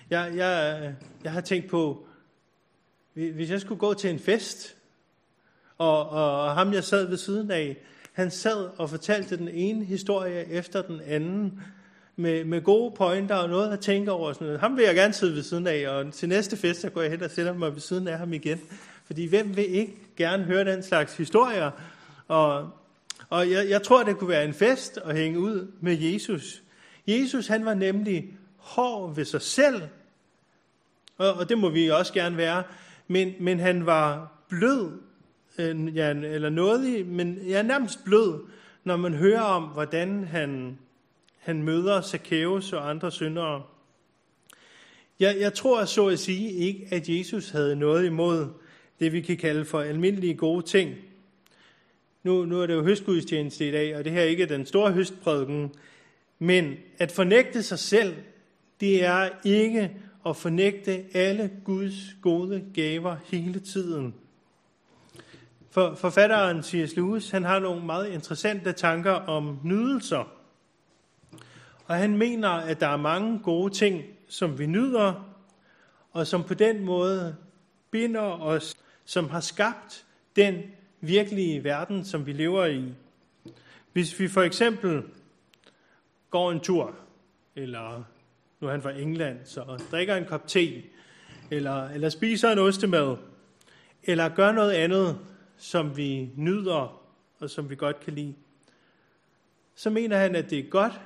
Jeg, 0.09 0.31
jeg, 0.35 0.95
jeg 1.23 1.31
har 1.31 1.41
tænkt 1.41 1.69
på, 1.69 2.05
hvis 3.13 3.49
jeg 3.49 3.61
skulle 3.61 3.79
gå 3.79 3.93
til 3.93 4.09
en 4.09 4.19
fest, 4.19 4.75
og, 5.77 6.09
og 6.09 6.53
ham 6.53 6.73
jeg 6.73 6.83
sad 6.83 7.07
ved 7.07 7.17
siden 7.17 7.51
af, 7.51 7.77
han 8.13 8.31
sad 8.31 8.69
og 8.77 8.89
fortalte 8.89 9.37
den 9.37 9.47
ene 9.47 9.85
historie 9.85 10.47
efter 10.47 10.81
den 10.81 11.01
anden, 11.01 11.61
med, 12.15 12.45
med 12.45 12.61
gode 12.61 12.95
pointer 12.95 13.35
og 13.35 13.49
noget 13.49 13.73
at 13.73 13.79
tænke 13.79 14.11
over. 14.11 14.33
Sådan 14.33 14.45
noget. 14.45 14.59
Ham 14.59 14.77
vil 14.77 14.85
jeg 14.85 14.95
gerne 14.95 15.13
sidde 15.13 15.35
ved 15.35 15.43
siden 15.43 15.67
af, 15.67 15.89
og 15.89 16.13
til 16.13 16.29
næste 16.29 16.57
fest, 16.57 16.81
så 16.81 16.89
går 16.89 17.01
jeg 17.01 17.11
hen 17.11 17.23
og 17.23 17.31
sætter 17.31 17.53
mig 17.53 17.73
ved 17.73 17.81
siden 17.81 18.07
af 18.07 18.17
ham 18.17 18.33
igen. 18.33 18.59
Fordi 19.05 19.25
hvem 19.25 19.55
vil 19.55 19.75
ikke 19.75 19.95
gerne 20.17 20.43
høre 20.43 20.65
den 20.65 20.83
slags 20.83 21.17
historier? 21.17 21.71
Og, 22.27 22.69
og 23.31 23.51
jeg, 23.51 23.69
jeg 23.69 23.83
tror, 23.83 24.03
det 24.03 24.17
kunne 24.17 24.29
være 24.29 24.45
en 24.45 24.53
fest 24.53 24.97
at 24.97 25.17
hænge 25.17 25.39
ud 25.39 25.71
med 25.81 25.97
Jesus. 25.97 26.63
Jesus, 27.07 27.47
han 27.47 27.65
var 27.65 27.73
nemlig 27.73 28.37
hård 28.57 29.15
ved 29.15 29.25
sig 29.25 29.41
selv, 29.41 29.81
og, 31.17 31.33
og 31.33 31.49
det 31.49 31.57
må 31.57 31.69
vi 31.69 31.87
også 31.87 32.13
gerne 32.13 32.37
være, 32.37 32.63
men, 33.07 33.33
men 33.39 33.59
han 33.59 33.85
var 33.85 34.31
blød, 34.49 34.91
øh, 35.57 35.95
ja, 35.95 36.09
eller 36.09 36.49
nådig, 36.49 37.05
men 37.05 37.37
ja, 37.47 37.61
nærmest 37.61 38.03
blød, 38.05 38.39
når 38.83 38.97
man 38.97 39.13
hører 39.13 39.41
om, 39.41 39.63
hvordan 39.63 40.23
han, 40.23 40.77
han 41.37 41.63
møder 41.63 42.01
Zacchaeus 42.01 42.73
og 42.73 42.89
andre 42.89 43.11
syndere. 43.11 43.63
Jeg, 45.19 45.35
jeg 45.39 45.53
tror 45.53 45.85
så 45.85 46.07
at 46.07 46.19
sige 46.19 46.51
ikke, 46.51 46.87
at 46.91 47.09
Jesus 47.09 47.49
havde 47.49 47.75
noget 47.75 48.05
imod 48.05 48.47
det, 48.99 49.13
vi 49.13 49.21
kan 49.21 49.37
kalde 49.37 49.65
for 49.65 49.81
almindelige 49.81 50.35
gode 50.35 50.65
ting. 50.65 50.95
Nu, 52.23 52.45
nu 52.45 52.61
er 52.61 52.65
det 52.65 52.73
jo 52.73 52.83
høstgudstjeneste 52.83 53.67
i 53.67 53.71
dag, 53.71 53.97
og 53.97 54.03
det 54.03 54.11
her 54.11 54.21
er 54.21 54.25
ikke 54.25 54.45
den 54.45 54.65
store 54.65 54.91
høstprædiken, 54.91 55.71
men 56.39 56.75
at 56.97 57.11
fornægte 57.11 57.63
sig 57.63 57.79
selv, 57.79 58.15
det 58.79 59.05
er 59.05 59.29
ikke 59.43 59.91
at 60.25 60.37
fornægte 60.37 61.05
alle 61.13 61.51
Guds 61.63 62.15
gode 62.21 62.63
gaver 62.73 63.15
hele 63.25 63.59
tiden. 63.59 64.15
For 65.69 65.95
forfatteren 65.95 66.63
C.S. 66.63 66.95
Lewis, 66.95 67.29
han 67.29 67.43
har 67.43 67.59
nogle 67.59 67.85
meget 67.85 68.09
interessante 68.09 68.71
tanker 68.71 69.11
om 69.11 69.59
nydelser. 69.63 70.31
Og 71.85 71.95
han 71.95 72.17
mener, 72.17 72.49
at 72.49 72.79
der 72.79 72.87
er 72.87 72.97
mange 72.97 73.39
gode 73.39 73.73
ting, 73.73 74.03
som 74.27 74.59
vi 74.59 74.65
nyder, 74.65 75.35
og 76.11 76.27
som 76.27 76.43
på 76.43 76.53
den 76.53 76.85
måde 76.85 77.35
binder 77.91 78.41
os, 78.41 78.77
som 79.05 79.29
har 79.29 79.39
skabt 79.39 80.05
den 80.35 80.55
virkelige 81.01 81.63
verden, 81.63 82.05
som 82.05 82.25
vi 82.25 82.33
lever 82.33 82.65
i. 82.65 82.93
Hvis 83.93 84.19
vi 84.19 84.27
for 84.27 84.41
eksempel 84.41 85.03
går 86.29 86.51
en 86.51 86.59
tur, 86.59 86.95
eller 87.55 88.03
nu 88.59 88.67
er 88.67 88.71
han 88.71 88.81
fra 88.81 88.91
England, 88.91 89.39
så 89.45 89.81
drikker 89.91 90.15
en 90.15 90.25
kop 90.25 90.47
te, 90.47 90.83
eller, 91.51 91.89
eller 91.89 92.09
spiser 92.09 92.51
en 92.51 92.59
ostemad, 92.59 93.17
eller 94.03 94.29
gør 94.29 94.51
noget 94.51 94.71
andet, 94.71 95.19
som 95.57 95.97
vi 95.97 96.29
nyder, 96.35 97.01
og 97.39 97.49
som 97.49 97.69
vi 97.69 97.75
godt 97.75 97.99
kan 97.99 98.13
lide, 98.13 98.35
så 99.75 99.89
mener 99.89 100.17
han, 100.17 100.35
at 100.35 100.49
det 100.49 100.59
er 100.59 100.69
godt, 100.69 101.01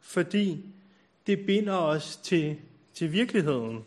fordi 0.00 0.64
det 1.26 1.46
binder 1.46 1.74
os 1.74 2.16
til, 2.16 2.56
til 2.94 3.12
virkeligheden. 3.12 3.84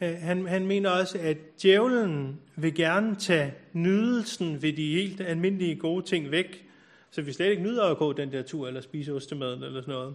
Øh, 0.00 0.14
han, 0.20 0.46
han 0.46 0.66
mener 0.66 0.90
også, 0.90 1.18
at 1.18 1.62
djævlen 1.62 2.40
vil 2.56 2.74
gerne 2.74 3.16
tage 3.16 3.54
nydelsen 3.72 4.62
ved 4.62 4.72
de 4.72 4.94
helt 4.94 5.20
almindelige 5.20 5.76
gode 5.76 6.04
ting 6.04 6.30
væk, 6.30 6.64
så 7.10 7.22
vi 7.22 7.32
slet 7.32 7.50
ikke 7.50 7.62
nyder 7.62 7.84
at 7.84 7.96
gå 7.96 8.12
den 8.12 8.32
der 8.32 8.42
tur, 8.42 8.68
eller 8.68 8.80
spise 8.80 9.12
ostemaden, 9.12 9.62
eller 9.62 9.80
sådan 9.80 9.94
noget. 9.94 10.14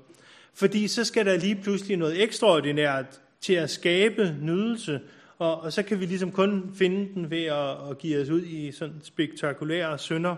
Fordi 0.53 0.87
så 0.87 1.03
skal 1.03 1.25
der 1.25 1.37
lige 1.37 1.59
pludselig 1.63 1.97
noget 1.97 2.23
ekstraordinært 2.23 3.21
til 3.41 3.53
at 3.53 3.69
skabe 3.69 4.35
nydelse, 4.41 5.01
og, 5.37 5.61
og 5.61 5.73
så 5.73 5.83
kan 5.83 5.99
vi 5.99 6.05
ligesom 6.05 6.31
kun 6.31 6.71
finde 6.75 7.13
den 7.13 7.29
ved 7.29 7.43
at, 7.43 7.89
at 7.89 7.97
give 7.97 8.21
os 8.21 8.29
ud 8.29 8.43
i 8.43 8.71
sådan 8.71 9.01
spektakulære 9.03 9.97
synder. 9.97 10.35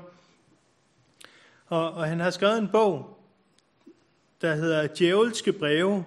Og, 1.66 1.92
og 1.92 2.06
han 2.06 2.20
har 2.20 2.30
skrevet 2.30 2.58
en 2.58 2.68
bog, 2.68 3.20
der 4.42 4.56
hedder 4.56 4.88
Djævelske 4.88 5.54
breve, 5.54 6.06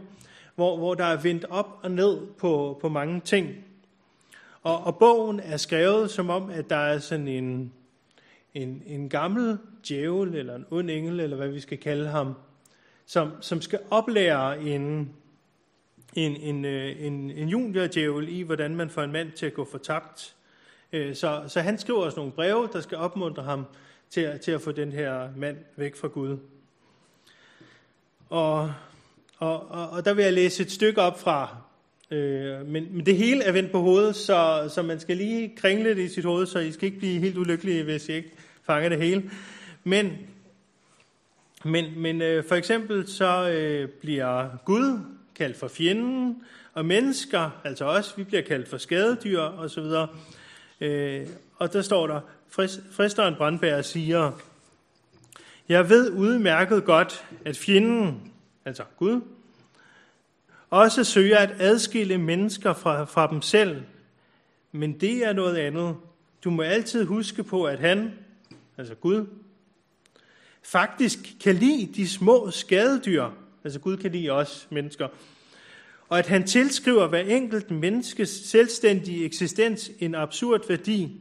hvor, 0.57 0.77
hvor 0.77 0.95
der 0.95 1.05
er 1.05 1.23
vendt 1.23 1.45
op 1.51 1.79
og 1.83 1.91
ned 1.91 2.27
på, 2.39 2.79
på 2.81 2.89
mange 2.89 3.21
ting. 3.21 3.65
Og, 4.63 4.85
og 4.85 4.99
bogen 4.99 5.41
er 5.41 5.57
skrevet 5.57 6.11
som 6.11 6.31
om, 6.31 6.51
at 6.51 6.71
der 6.71 6.77
er 6.77 6.99
sådan 6.99 7.29
en, 7.29 7.73
en, 8.55 8.83
en 8.87 9.09
gammel 9.09 9.59
djævel, 9.89 10.35
eller 10.35 10.57
en 10.57 10.67
ond 10.71 10.91
engel, 10.91 11.21
eller 11.21 11.37
hvad 11.37 11.49
vi 11.49 11.61
skal 11.61 11.79
kalde 11.79 12.09
ham, 12.09 12.35
som, 13.07 13.33
som 13.41 13.61
skal 13.61 13.79
oplære 13.91 14.63
en, 14.63 15.13
en, 16.15 16.37
en, 16.37 16.65
øh, 16.65 17.07
en, 17.07 17.31
en 17.31 17.49
juniordjævel 17.49 18.29
i, 18.29 18.43
hvordan 18.43 18.77
man 18.77 18.91
får 18.91 19.03
en 19.03 19.13
mand 19.13 19.33
til 19.33 19.47
at 19.47 19.55
gå 19.55 19.65
fortabt. 19.65 20.35
Øh, 20.93 21.15
så, 21.15 21.45
så 21.49 21.61
han 21.61 21.79
skriver 21.79 22.05
også 22.05 22.17
nogle 22.17 22.33
breve, 22.33 22.69
der 22.73 22.81
skal 22.81 22.99
opmuntre 22.99 23.43
ham 23.43 23.65
til, 24.11 24.39
til 24.39 24.53
at 24.53 24.61
få 24.61 24.73
den 24.73 24.93
her 24.93 25.29
mand 25.37 25.57
væk 25.77 25.97
fra 25.97 26.09
Gud. 26.09 26.39
Og, 28.29 28.73
og, 29.39 29.71
og, 29.71 29.91
og 29.91 30.05
der 30.05 30.15
vil 30.15 30.25
jeg 30.25 30.33
læse 30.33 30.63
et 30.63 30.73
stykke 30.73 31.01
op 31.01 31.21
fra, 31.21 31.57
øh, 32.11 32.67
men, 32.67 32.87
men 32.91 33.07
det 33.07 33.17
hele 33.17 33.45
er 33.45 33.53
vendt 33.53 33.73
på 33.73 33.81
hovedet, 33.81 34.17
så, 34.17 34.71
så 34.75 34.83
man 34.83 35.01
skal 35.01 35.17
lige 35.17 35.53
kringle 35.57 35.91
det 35.91 35.99
i 36.03 36.09
sit 36.09 36.25
hoved, 36.25 36.47
så 36.47 36.59
I 36.59 36.73
skal 36.73 36.87
ikke 36.87 36.99
blive 36.99 37.21
helt 37.21 37.37
ulykkelige, 37.37 37.83
hvis 37.83 38.09
I 38.09 38.13
ikke 38.13 38.33
fanger 38.67 38.89
det 38.89 38.99
hele. 38.99 39.31
Men 39.85 40.13
men, 41.67 42.01
men 42.01 42.23
øh, 42.23 42.45
for 42.45 42.55
eksempel 42.55 43.09
så 43.09 43.49
øh, 43.49 43.89
bliver 43.89 44.49
Gud 44.65 45.01
kaldt 45.37 45.57
for 45.57 45.69
fjenden, 45.69 46.43
og 46.75 46.85
mennesker, 46.85 47.51
altså 47.65 47.85
os, 47.85 48.19
vi 48.19 48.25
bliver 48.25 48.43
kaldt 48.43 48.69
for 48.69 48.79
skadedyr 48.79 49.41
osv. 49.41 49.85
Øh, 50.81 51.27
og 51.57 51.73
der 51.73 51.83
står 51.83 52.07
der, 52.07 52.21
fristeren 52.91 53.35
Brandberg 53.35 53.85
siger, 53.85 54.33
jeg 55.69 55.89
ved 55.89 56.11
udmærket 56.11 56.85
godt, 56.85 57.25
at 57.45 57.57
fjenden, 57.57 58.33
altså 58.67 58.85
Gud, 58.97 59.21
også 60.71 61.05
søger 61.05 61.39
at 61.39 61.55
adskille 61.59 62.19
mennesker 62.19 62.73
fra, 62.75 63.05
fra 63.05 63.31
dem 63.31 63.43
selv, 63.43 63.83
men 64.73 65.01
det 65.01 65.25
er 65.25 65.33
noget 65.33 65.57
andet. 65.57 65.97
Du 66.45 66.51
må 66.51 66.63
altid 66.63 67.05
huske 67.05 67.45
på, 67.45 67.65
at 67.65 67.79
han, 67.79 68.13
altså 68.77 68.95
Gud, 68.95 69.27
faktisk 70.63 71.19
kan 71.41 71.55
lide 71.55 71.93
de 71.95 72.09
små 72.09 72.51
skadedyr. 72.51 73.31
Altså 73.65 73.81
Gud 73.81 73.97
kan 73.97 74.13
lide 74.13 74.31
os 74.31 74.69
mennesker. 74.71 75.09
og 76.09 76.19
at 76.19 76.27
han 76.27 76.47
tilskriver 76.47 77.07
hver 77.07 77.21
enkelt 77.21 77.71
menneskes 77.71 78.29
selvstændige 78.29 79.25
eksistens 79.25 79.91
en 79.99 80.15
absurd 80.15 80.69
værdi. 80.69 81.21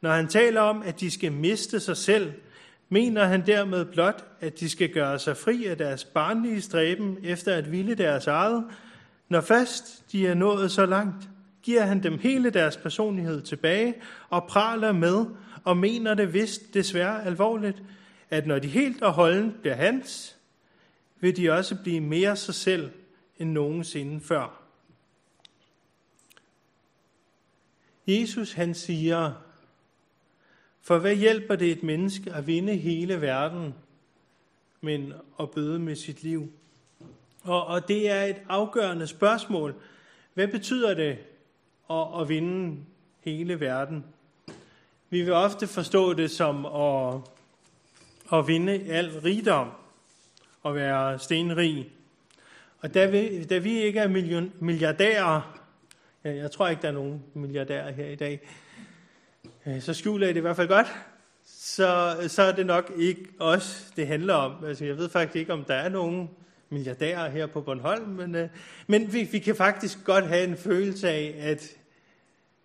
Når 0.00 0.10
han 0.12 0.28
taler 0.28 0.60
om, 0.60 0.82
at 0.82 1.00
de 1.00 1.10
skal 1.10 1.32
miste 1.32 1.80
sig 1.80 1.96
selv, 1.96 2.32
mener 2.88 3.24
han 3.24 3.46
dermed 3.46 3.84
blot, 3.84 4.24
at 4.40 4.60
de 4.60 4.68
skal 4.70 4.88
gøre 4.88 5.18
sig 5.18 5.36
fri 5.36 5.66
af 5.66 5.78
deres 5.78 6.04
barnlige 6.04 6.60
stræben 6.60 7.18
efter 7.22 7.54
at 7.54 7.72
ville 7.72 7.94
deres 7.94 8.26
eget. 8.26 8.64
Når 9.28 9.40
først 9.40 10.12
de 10.12 10.26
er 10.26 10.34
nået 10.34 10.70
så 10.70 10.86
langt, 10.86 11.28
giver 11.62 11.82
han 11.82 12.02
dem 12.02 12.18
hele 12.18 12.50
deres 12.50 12.76
personlighed 12.76 13.42
tilbage 13.42 13.94
og 14.28 14.46
praler 14.48 14.92
med 14.92 15.26
og 15.64 15.76
mener 15.76 16.14
det 16.14 16.32
vist 16.32 16.74
desværre 16.74 17.24
alvorligt, 17.24 17.82
at 18.30 18.46
når 18.46 18.58
de 18.58 18.68
helt 18.68 19.02
og 19.02 19.12
holdent 19.12 19.60
bliver 19.60 19.74
hans, 19.74 20.36
vil 21.20 21.36
de 21.36 21.52
også 21.52 21.76
blive 21.82 22.00
mere 22.00 22.36
sig 22.36 22.54
selv 22.54 22.90
end 23.38 23.50
nogensinde 23.50 24.20
før. 24.20 24.62
Jesus 28.06 28.52
han 28.52 28.74
siger, 28.74 29.32
for 30.86 30.98
hvad 30.98 31.14
hjælper 31.14 31.56
det 31.56 31.72
et 31.72 31.82
menneske 31.82 32.32
at 32.32 32.46
vinde 32.46 32.76
hele 32.76 33.20
verden, 33.20 33.74
men 34.80 35.12
at 35.40 35.50
bøde 35.50 35.78
med 35.78 35.96
sit 35.96 36.22
liv? 36.22 36.52
Og, 37.42 37.66
og 37.66 37.88
det 37.88 38.10
er 38.10 38.24
et 38.24 38.36
afgørende 38.48 39.06
spørgsmål. 39.06 39.74
Hvad 40.34 40.48
betyder 40.48 40.94
det 40.94 41.18
at, 41.90 42.20
at 42.20 42.28
vinde 42.28 42.76
hele 43.20 43.60
verden? 43.60 44.04
Vi 45.10 45.22
vil 45.22 45.32
ofte 45.32 45.66
forstå 45.66 46.12
det 46.12 46.30
som 46.30 46.66
at, 46.66 47.20
at 48.32 48.46
vinde 48.46 48.72
al 48.72 49.20
rigdom 49.20 49.70
og 50.62 50.74
være 50.74 51.18
stenrig. 51.18 51.90
Og 52.80 52.94
da 52.94 53.06
vi, 53.06 53.44
da 53.44 53.58
vi 53.58 53.82
ikke 53.82 54.00
er 54.00 54.08
million, 54.08 54.52
milliardærer, 54.60 55.60
jeg, 56.24 56.36
jeg 56.36 56.50
tror 56.50 56.68
ikke, 56.68 56.82
der 56.82 56.88
er 56.88 56.92
nogen 56.92 57.24
milliardærer 57.34 57.92
her 57.92 58.06
i 58.06 58.16
dag, 58.16 58.40
Øh, 59.68 59.80
så 59.80 59.94
skjuler 59.94 60.26
I 60.26 60.28
det 60.28 60.36
i 60.36 60.40
hvert 60.40 60.56
fald 60.56 60.68
godt, 60.68 60.86
så, 61.44 62.16
så 62.28 62.42
er 62.42 62.52
det 62.52 62.66
nok 62.66 62.92
ikke 62.96 63.24
os, 63.38 63.92
det 63.96 64.06
handler 64.06 64.34
om. 64.34 64.64
Altså, 64.64 64.84
jeg 64.84 64.96
ved 64.96 65.08
faktisk 65.08 65.36
ikke, 65.36 65.52
om 65.52 65.64
der 65.64 65.74
er 65.74 65.88
nogen 65.88 66.30
milliardærer 66.70 67.30
her 67.30 67.46
på 67.46 67.60
Bornholm, 67.60 68.08
men, 68.08 68.34
øh, 68.34 68.48
men 68.86 69.12
vi, 69.12 69.22
vi 69.32 69.38
kan 69.38 69.56
faktisk 69.56 69.98
godt 70.04 70.26
have 70.26 70.44
en 70.44 70.56
følelse 70.56 71.08
af, 71.08 71.34
at 71.38 71.76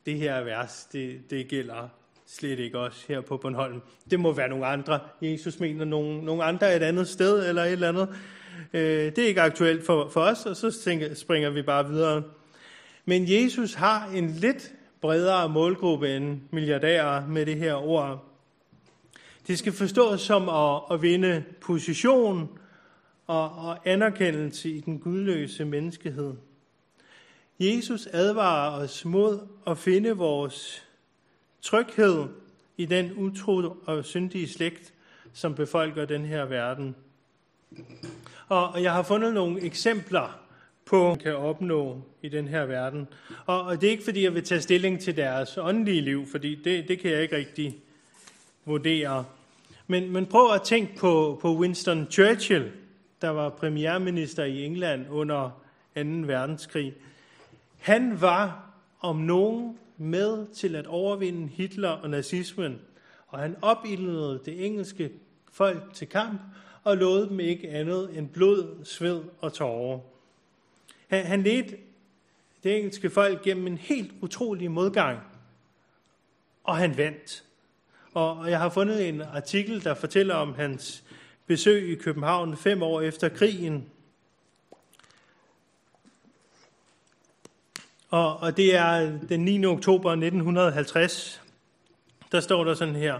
det 0.06 0.18
her 0.18 0.44
vers, 0.44 0.88
det, 0.92 1.30
det 1.30 1.48
gælder 1.48 1.90
slet 2.28 2.60
ikke 2.60 2.78
os 2.78 3.06
her 3.08 3.22
på 3.22 3.38
Bornholm. 3.38 3.82
Det 4.12 4.20
må 4.20 4.34
være 4.34 4.50
nogle 4.50 4.66
andre. 4.66 5.00
Jesus 5.22 5.60
mener 5.60 5.86
nogle, 5.86 6.26
nogle 6.26 6.44
andre 6.44 6.76
et 6.76 6.84
andet 6.84 7.08
sted 7.08 7.50
eller 7.50 7.64
et 7.64 7.72
eller 7.72 7.90
andet. 7.90 8.10
Øh, 8.74 9.16
det 9.16 9.18
er 9.18 9.28
ikke 9.28 9.42
aktuelt 9.42 9.86
for, 9.86 10.10
for 10.10 10.22
os, 10.22 10.46
og 10.46 10.56
så 10.56 10.82
tænker, 10.84 11.14
springer 11.14 11.50
vi 11.50 11.62
bare 11.62 11.90
videre. 11.90 12.24
Men 13.06 13.26
Jesus 13.28 13.74
har 13.74 14.08
en 14.08 14.30
lidt 14.30 14.74
bredere 15.02 15.50
målgruppe 15.50 16.16
end 16.16 16.42
milliardærer 16.52 17.28
med 17.28 17.46
det 17.46 17.58
her 17.58 17.76
ord. 17.76 18.26
Det 19.48 19.60
skal 19.60 19.74
forstås 19.74 20.22
som 20.22 20.50
at, 20.50 20.82
at 20.92 21.02
vinde 21.02 21.44
position 21.62 22.60
og, 23.28 23.52
og 23.52 23.90
anerkendelse 23.90 24.70
i 24.70 24.80
den 24.80 25.00
gudløse 25.00 25.66
menneskehed. 25.66 26.34
Jesus 27.60 28.08
advarer 28.12 28.84
os 28.84 29.06
mod 29.06 29.40
at 29.68 29.78
finde 29.78 30.12
vores 30.12 30.88
tryghed 31.62 32.26
i 32.78 32.86
den 32.86 33.14
utro 33.18 33.76
og 33.86 34.06
syndige 34.06 34.50
slægt, 34.50 34.94
som 35.34 35.56
befolker 35.56 36.06
den 36.06 36.26
her 36.26 36.46
verden. 36.46 36.96
Og 38.48 38.84
jeg 38.84 38.94
har 38.94 39.04
fundet 39.04 39.34
nogle 39.34 39.62
eksempler 39.62 40.40
på, 40.91 41.17
kan 41.23 41.36
opnå 41.36 42.01
i 42.21 42.30
den 42.30 42.47
her 42.47 42.65
verden. 42.65 43.08
Og, 43.45 43.62
og 43.63 43.82
det 43.82 43.88
er 43.88 43.91
ikke, 43.91 44.04
fordi 44.04 44.23
jeg 44.23 44.34
vil 44.34 44.43
tage 44.43 44.62
stilling 44.62 44.99
til 44.99 45.17
deres 45.17 45.58
åndelige 45.58 46.01
liv, 46.01 46.25
fordi 46.32 46.56
det, 46.56 46.88
det 46.88 46.99
kan 46.99 47.12
jeg 47.12 47.21
ikke 47.21 47.36
rigtig 47.36 47.75
vurdere. 48.65 49.25
Men, 49.88 50.12
men 50.12 50.25
prøv 50.25 50.54
at 50.54 50.62
tænke 50.62 50.95
på, 50.95 51.39
på 51.41 51.58
Winston 51.58 52.08
Churchill, 52.12 52.71
der 53.21 53.30
var 53.30 53.49
premierminister 53.49 54.43
i 54.43 54.65
England 54.65 55.06
under 55.10 55.62
2. 55.95 56.01
verdenskrig. 56.04 56.93
Han 57.80 58.21
var 58.21 58.71
om 58.99 59.15
nogen 59.15 59.77
med 59.97 60.47
til 60.54 60.75
at 60.75 60.88
overvinde 60.88 61.47
Hitler 61.47 61.89
og 61.89 62.10
nazismen, 62.10 62.80
og 63.27 63.39
han 63.39 63.56
opildnede 63.62 64.41
det 64.45 64.65
engelske 64.65 65.10
folk 65.51 65.93
til 65.93 66.08
kamp 66.08 66.41
og 66.84 66.97
lovede 66.97 67.30
dem 67.30 67.39
ikke 67.39 67.69
andet 67.69 68.17
end 68.17 68.30
blod, 68.30 68.86
sved 68.86 69.21
og 69.41 69.54
tårer. 69.54 70.11
Han, 71.12 71.26
han 71.26 71.43
ledte 71.43 71.78
det 72.63 72.78
engelske 72.78 73.10
folk 73.10 73.43
gennem 73.43 73.67
en 73.67 73.78
helt 73.78 74.12
utrolig 74.21 74.71
modgang, 74.71 75.19
og 76.63 76.78
han 76.78 76.97
vandt. 76.97 77.43
Og 78.13 78.50
jeg 78.50 78.60
har 78.60 78.69
fundet 78.69 79.10
en 79.10 79.21
artikel, 79.21 79.84
der 79.84 79.93
fortæller 79.93 80.36
om 80.36 80.54
hans 80.54 81.04
besøg 81.45 81.91
i 81.91 81.95
København 81.95 82.58
fem 82.58 82.84
år 82.84 83.02
efter 83.02 83.30
krigen. 83.30 83.89
Og, 88.10 88.38
og 88.38 88.58
det 88.58 88.76
er 88.76 89.19
den 89.30 89.45
9. 89.45 89.65
oktober 89.65 90.12
1950. 90.12 91.41
Der 92.32 92.39
står 92.39 92.63
der 92.63 92.74
sådan 92.74 92.95
her. 92.95 93.19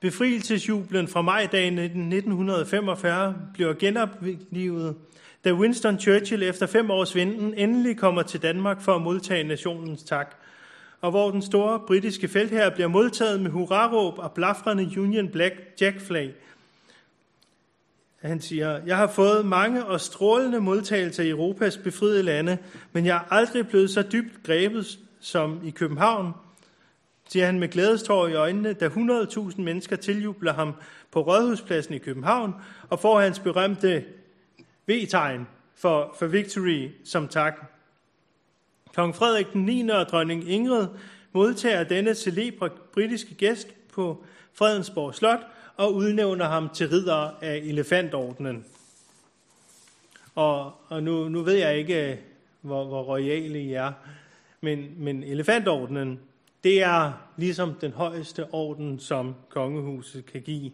Befrielsesjublen 0.00 1.08
fra 1.08 1.22
majdagen 1.22 1.78
1945 1.78 3.36
bliver 3.54 3.74
genoplivet, 3.74 4.96
da 5.46 5.52
Winston 5.52 6.00
Churchill 6.00 6.42
efter 6.42 6.66
fem 6.66 6.90
års 6.90 7.14
vinden 7.14 7.54
endelig 7.54 7.96
kommer 7.96 8.22
til 8.22 8.42
Danmark 8.42 8.80
for 8.80 8.94
at 8.96 9.02
modtage 9.02 9.44
nationens 9.44 10.02
tak, 10.02 10.36
og 11.00 11.10
hvor 11.10 11.30
den 11.30 11.42
store 11.42 11.80
britiske 11.86 12.28
feltherre 12.28 12.70
bliver 12.70 12.88
modtaget 12.88 13.40
med 13.40 13.50
hurraråb 13.50 14.18
og 14.18 14.32
blafrende 14.32 15.00
Union 15.00 15.28
Black 15.28 15.54
Jack 15.80 16.00
Flag. 16.00 16.34
Han 18.20 18.40
siger, 18.40 18.80
jeg 18.86 18.96
har 18.96 19.06
fået 19.06 19.46
mange 19.46 19.84
og 19.84 20.00
strålende 20.00 20.60
modtagelser 20.60 21.22
i 21.22 21.28
Europas 21.28 21.76
befriede 21.76 22.22
lande, 22.22 22.58
men 22.92 23.06
jeg 23.06 23.16
er 23.16 23.34
aldrig 23.34 23.68
blevet 23.68 23.90
så 23.90 24.02
dybt 24.02 24.42
grebet 24.42 24.98
som 25.20 25.60
i 25.64 25.70
København– 25.70 26.32
siger 27.28 27.46
han 27.46 27.58
med 27.58 27.68
glædestår 27.68 28.26
i 28.26 28.34
øjnene, 28.34 28.72
da 28.72 28.88
100.000 28.88 29.60
mennesker 29.60 29.96
tiljubler 29.96 30.52
ham 30.52 30.74
på 31.10 31.20
Rådhuspladsen 31.20 31.94
i 31.94 31.98
København 31.98 32.54
og 32.90 33.00
får 33.00 33.20
hans 33.20 33.38
berømte 33.38 34.04
V-tegn 34.86 35.46
for, 35.74 36.14
for 36.18 36.26
victory 36.26 36.90
som 37.04 37.28
tak. 37.28 37.54
Kong 38.94 39.14
Frederik 39.14 39.52
den 39.52 39.64
9. 39.64 39.88
og 39.88 40.06
dronning 40.06 40.50
Ingrid 40.50 40.86
modtager 41.32 41.84
denne 41.84 42.14
celebre 42.14 42.70
britiske 42.92 43.34
gæst 43.34 43.68
på 43.92 44.24
Fredensborg 44.52 45.14
Slot 45.14 45.40
og 45.76 45.94
udnævner 45.94 46.44
ham 46.44 46.68
til 46.68 46.88
ridder 46.88 47.30
af 47.40 47.56
elefantordenen. 47.56 48.64
Og, 50.34 50.72
og 50.88 51.02
nu, 51.02 51.28
nu 51.28 51.42
ved 51.42 51.54
jeg 51.54 51.78
ikke, 51.78 52.20
hvor, 52.60 52.84
hvor 52.84 53.02
royale 53.02 53.60
I 53.60 53.72
er, 53.72 53.92
men, 54.60 54.88
men 54.96 55.22
elefantordenen, 55.22 56.20
det 56.64 56.82
er 56.82 57.12
ligesom 57.36 57.74
den 57.74 57.92
højeste 57.92 58.46
orden, 58.52 58.98
som 58.98 59.34
kongehuset 59.48 60.26
kan 60.26 60.42
give. 60.42 60.72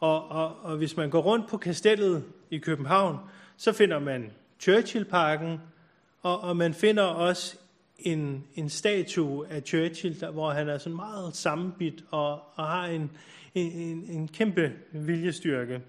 Og, 0.00 0.28
og, 0.28 0.56
og 0.62 0.76
hvis 0.76 0.96
man 0.96 1.10
går 1.10 1.20
rundt 1.20 1.48
på 1.48 1.56
kastellet 1.56 2.24
i 2.50 2.58
København, 2.58 3.18
så 3.56 3.72
finder 3.72 3.98
man 3.98 4.30
Churchill-parken, 4.60 5.60
og, 6.22 6.40
og 6.40 6.56
man 6.56 6.74
finder 6.74 7.02
også 7.02 7.56
en, 7.98 8.46
en 8.54 8.68
statue 8.68 9.48
af 9.48 9.62
Churchill, 9.62 10.20
der, 10.20 10.30
hvor 10.30 10.50
han 10.50 10.68
er 10.68 10.78
sådan 10.78 10.96
meget 10.96 11.36
sammenbit 11.36 12.04
og, 12.10 12.32
og 12.54 12.66
har 12.66 12.86
en, 12.86 13.10
en, 13.54 13.72
en, 13.72 14.04
en 14.10 14.28
kæmpe 14.28 14.72
viljestyrke. 14.92 15.80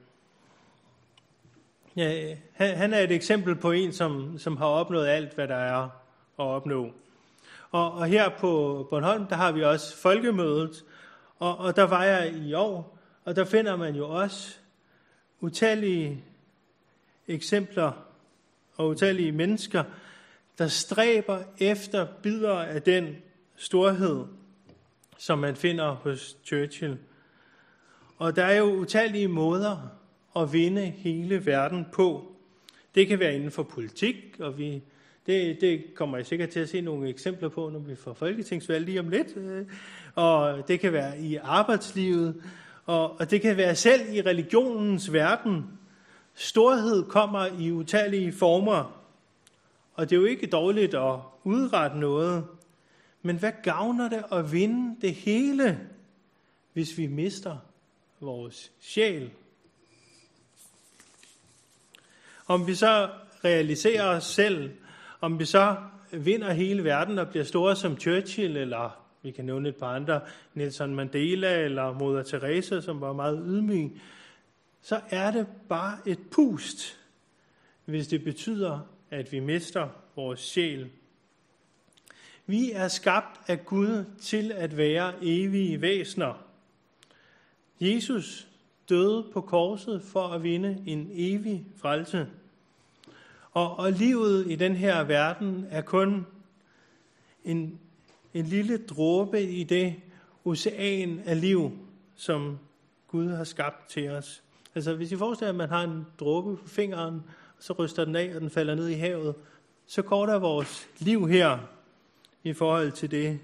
Ja, 1.96 2.36
han, 2.54 2.78
han 2.78 2.94
er 2.94 3.00
et 3.00 3.12
eksempel 3.12 3.56
på 3.56 3.72
en, 3.72 3.94
som, 3.94 4.38
som 4.38 4.58
har 4.58 4.66
opnået 4.66 5.08
alt, 5.08 5.34
hvad 5.34 5.48
der 5.48 5.56
er 5.56 5.84
at 6.40 6.46
opnå. 6.46 6.92
Og, 7.72 7.92
og 7.92 8.06
her 8.06 8.30
på 8.30 8.88
Bornholm, 8.90 9.26
der 9.26 9.36
har 9.36 9.52
vi 9.52 9.64
også 9.64 9.98
folkemødet, 9.98 10.84
og, 11.40 11.58
og 11.58 11.76
der 11.76 11.84
var 11.84 12.04
jeg 12.04 12.34
i 12.36 12.54
år, 12.54 12.98
og 13.26 13.36
der 13.36 13.46
finder 13.46 13.76
man 13.76 13.96
jo 13.96 14.10
også 14.10 14.58
utallige 15.40 16.24
eksempler 17.28 17.92
og 18.76 18.88
utallige 18.88 19.32
mennesker, 19.32 19.84
der 20.58 20.68
stræber 20.68 21.40
efter 21.60 22.08
bidder 22.24 22.60
af 22.60 22.82
den 22.82 23.16
storhed, 23.56 24.26
som 25.18 25.40
man 25.40 25.56
finder 25.56 25.92
hos 25.92 26.38
Churchill. 26.46 26.98
Og 28.18 28.36
der 28.36 28.44
er 28.44 28.58
jo 28.58 28.66
utallige 28.66 29.28
måder 29.28 29.78
at 30.36 30.54
vinde 30.54 30.86
hele 30.86 31.46
verden 31.46 31.86
på. 31.94 32.32
Det 32.96 33.08
kan 33.08 33.20
være 33.20 33.36
inden 33.36 33.52
for 33.52 33.64
politik, 33.64 34.16
og 34.40 34.58
vi 34.58 34.82
det, 35.28 35.62
det 35.62 35.84
kommer 35.96 36.18
jeg 36.18 36.26
sikkert 36.26 36.50
til 36.50 36.60
at 36.60 36.70
se 36.70 36.82
nogle 36.82 37.10
eksempler 37.10 37.50
på, 37.50 37.70
når 37.70 37.80
vi 37.80 37.96
får 37.96 38.14
folketingsvalg 38.14 38.86
lige 38.86 39.00
om 39.00 39.10
lidt. 39.10 39.28
Og 40.16 40.68
det 40.68 40.80
kan 40.80 40.94
være 40.94 41.20
i 41.20 41.36
arbejdslivet, 41.36 42.42
og, 42.86 43.20
og 43.20 43.32
det 43.32 43.42
kan 43.42 43.58
være 43.58 43.76
selv 43.76 44.02
i 44.14 44.22
religionens 44.22 45.14
verden. 45.14 45.66
Storhed 46.40 47.04
kommer 47.04 47.46
i 47.60 47.72
utallige 47.72 48.34
former. 48.34 49.04
Og 49.94 50.10
det 50.10 50.16
er 50.16 50.20
jo 50.20 50.26
ikke 50.26 50.48
dårligt 50.48 50.94
at 50.94 51.20
udrette 51.44 52.00
noget, 52.00 52.48
men 53.22 53.38
hvad 53.38 53.52
gavner 53.64 54.10
det 54.10 54.24
at 54.32 54.52
vinde 54.52 55.02
det 55.02 55.14
hele, 55.14 55.80
hvis 56.74 56.98
vi 56.98 57.08
mister 57.08 57.58
vores 58.20 58.72
sjæl? 58.80 59.32
Om 62.48 62.68
vi 62.68 62.76
så 62.76 63.10
realiserer 63.44 64.06
os 64.06 64.26
selv, 64.26 64.72
om 65.22 65.40
vi 65.40 65.46
så 65.46 65.76
vinder 66.12 66.54
hele 66.54 66.84
verden 66.84 67.20
og 67.20 67.30
bliver 67.30 67.46
store 67.46 67.76
som 67.76 68.00
Churchill, 68.00 68.58
eller 68.58 69.04
vi 69.22 69.32
kan 69.32 69.46
nævne 69.46 69.70
et 69.70 69.76
par 69.76 69.96
andre, 69.96 70.22
Nelson 70.54 70.96
Mandela 70.96 71.60
eller 71.60 71.94
Moder 71.94 72.24
Teresa, 72.24 72.82
som 72.82 73.02
var 73.02 73.14
meget 73.14 73.44
ydmyg, 73.48 74.02
så 74.88 75.02
er 75.10 75.32
det 75.32 75.48
bare 75.70 75.98
et 76.06 76.20
pust, 76.32 77.00
hvis 77.86 78.08
det 78.08 78.24
betyder, 78.24 78.80
at 79.10 79.32
vi 79.32 79.40
mister 79.40 79.90
vores 80.16 80.40
sjæl. 80.40 80.90
Vi 82.46 82.72
er 82.72 82.88
skabt 82.88 83.50
af 83.50 83.66
Gud 83.66 84.06
til 84.22 84.52
at 84.52 84.78
være 84.78 85.14
evige 85.22 85.82
væsener. 85.82 86.46
Jesus 87.80 88.48
døde 88.90 89.30
på 89.34 89.42
korset 89.42 90.02
for 90.02 90.28
at 90.28 90.44
vinde 90.44 90.84
en 90.86 91.10
evig 91.12 91.66
frelse. 91.78 92.28
Og, 93.52 93.80
og 93.80 93.92
livet 93.92 94.52
i 94.52 94.56
den 94.56 94.76
her 94.76 95.04
verden 95.04 95.66
er 95.70 95.82
kun 95.82 96.26
en, 97.44 97.80
en 98.34 98.46
lille 98.46 98.78
dråbe 98.78 99.44
i 99.44 99.64
det 99.64 99.96
ocean 100.46 101.20
af 101.26 101.42
liv, 101.42 101.72
som 102.16 102.60
Gud 103.08 103.30
har 103.30 103.44
skabt 103.44 103.90
til 103.90 104.10
os. 104.10 104.44
Altså 104.78 104.96
hvis 104.96 105.12
I 105.12 105.18
forestiller, 105.18 105.50
at 105.50 105.56
man 105.56 105.70
har 105.70 105.84
en 105.84 106.08
dråbe 106.20 106.58
på 106.58 106.68
fingeren, 106.68 107.24
så 107.60 107.74
ryster 107.74 108.06
den 108.06 108.16
af, 108.16 108.36
og 108.36 108.42
den 108.42 108.50
falder 108.50 108.76
ned 108.76 108.88
i 108.88 108.94
havet, 108.94 109.36
så 109.86 110.02
går 110.02 110.26
der 110.26 110.40
vores 110.40 110.90
liv 111.00 111.28
her 111.28 111.58
i 112.44 112.54
forhold 112.54 112.92
til 112.92 113.12
det, 113.12 113.40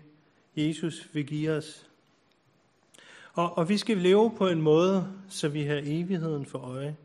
Jesus 0.55 1.09
vil 1.13 1.25
give 1.25 1.51
os. 1.51 1.87
Og, 3.33 3.57
og 3.57 3.69
vi 3.69 3.77
skal 3.77 3.97
leve 3.97 4.31
på 4.37 4.47
en 4.47 4.61
måde, 4.61 5.07
så 5.29 5.47
vi 5.47 5.63
har 5.63 5.81
evigheden 5.83 6.45
for 6.45 6.59
øje. 6.59 6.95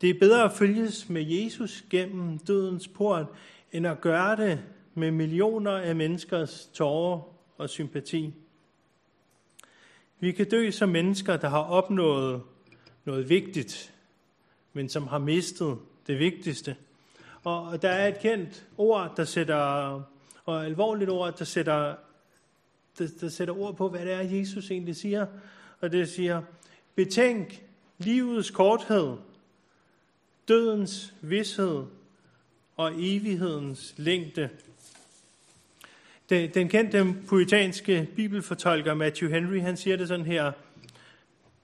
Det 0.00 0.10
er 0.10 0.18
bedre 0.18 0.44
at 0.44 0.52
følges 0.52 1.08
med 1.08 1.22
Jesus 1.22 1.84
gennem 1.90 2.38
dødens 2.38 2.88
port, 2.88 3.26
end 3.72 3.86
at 3.86 4.00
gøre 4.00 4.36
det 4.36 4.60
med 4.94 5.10
millioner 5.10 5.72
af 5.72 5.96
menneskers 5.96 6.70
tårer 6.74 7.20
og 7.58 7.70
sympati. 7.70 8.34
Vi 10.20 10.32
kan 10.32 10.48
dø 10.48 10.70
som 10.70 10.88
mennesker, 10.88 11.36
der 11.36 11.48
har 11.48 11.62
opnået 11.62 12.42
noget 13.06 13.28
vigtigt, 13.28 13.94
men 14.72 14.88
som 14.88 15.06
har 15.06 15.18
mistet 15.18 15.78
det 16.06 16.18
vigtigste. 16.18 16.76
Og 17.44 17.82
der 17.82 17.88
er 17.88 18.08
et 18.08 18.18
kendt 18.18 18.66
ord, 18.78 19.12
der 19.16 19.24
sætter, 19.24 19.56
og 20.44 20.64
alvorligt 20.64 21.10
ord, 21.10 21.38
der 21.38 21.44
sætter, 21.44 21.94
der, 22.98 23.08
der 23.20 23.28
sætter 23.28 23.58
ord 23.58 23.76
på, 23.76 23.88
hvad 23.88 24.00
det 24.00 24.12
er, 24.12 24.20
Jesus 24.20 24.70
egentlig 24.70 24.96
siger. 24.96 25.26
Og 25.80 25.92
det 25.92 26.08
siger, 26.08 26.42
betænk 26.94 27.62
livets 27.98 28.50
korthed, 28.50 29.16
dødens 30.48 31.14
vidshed 31.20 31.84
og 32.76 32.92
evighedens 32.94 33.94
længde. 33.96 34.48
Den, 36.30 36.54
den 36.54 36.68
kendte 36.68 37.14
puritanske 37.28 38.08
bibelfortolker 38.16 38.94
Matthew 38.94 39.30
Henry, 39.30 39.60
han 39.60 39.76
siger 39.76 39.96
det 39.96 40.08
sådan 40.08 40.26
her. 40.26 40.52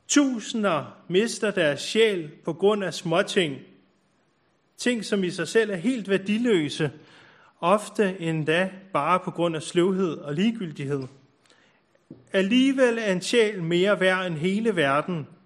Tusinder 0.08 1.04
mister 1.08 1.50
deres 1.50 1.80
sjæl 1.80 2.30
på 2.44 2.52
grund 2.52 2.84
af 2.84 2.94
småting. 2.94 3.58
Ting, 4.76 5.04
som 5.04 5.24
i 5.24 5.30
sig 5.30 5.48
selv 5.48 5.70
er 5.70 5.76
helt 5.76 6.08
værdiløse, 6.08 6.90
ofte 7.60 8.20
endda 8.20 8.70
bare 8.92 9.20
på 9.20 9.30
grund 9.30 9.56
af 9.56 9.62
sløvhed 9.62 10.14
og 10.14 10.34
ligegyldighed. 10.34 11.02
Alligevel 12.32 12.98
er 12.98 13.12
en 13.12 13.22
sjæl 13.22 13.62
mere 13.62 14.00
værd 14.00 14.26
end 14.26 14.36
hele 14.36 14.76
verden– 14.76 15.26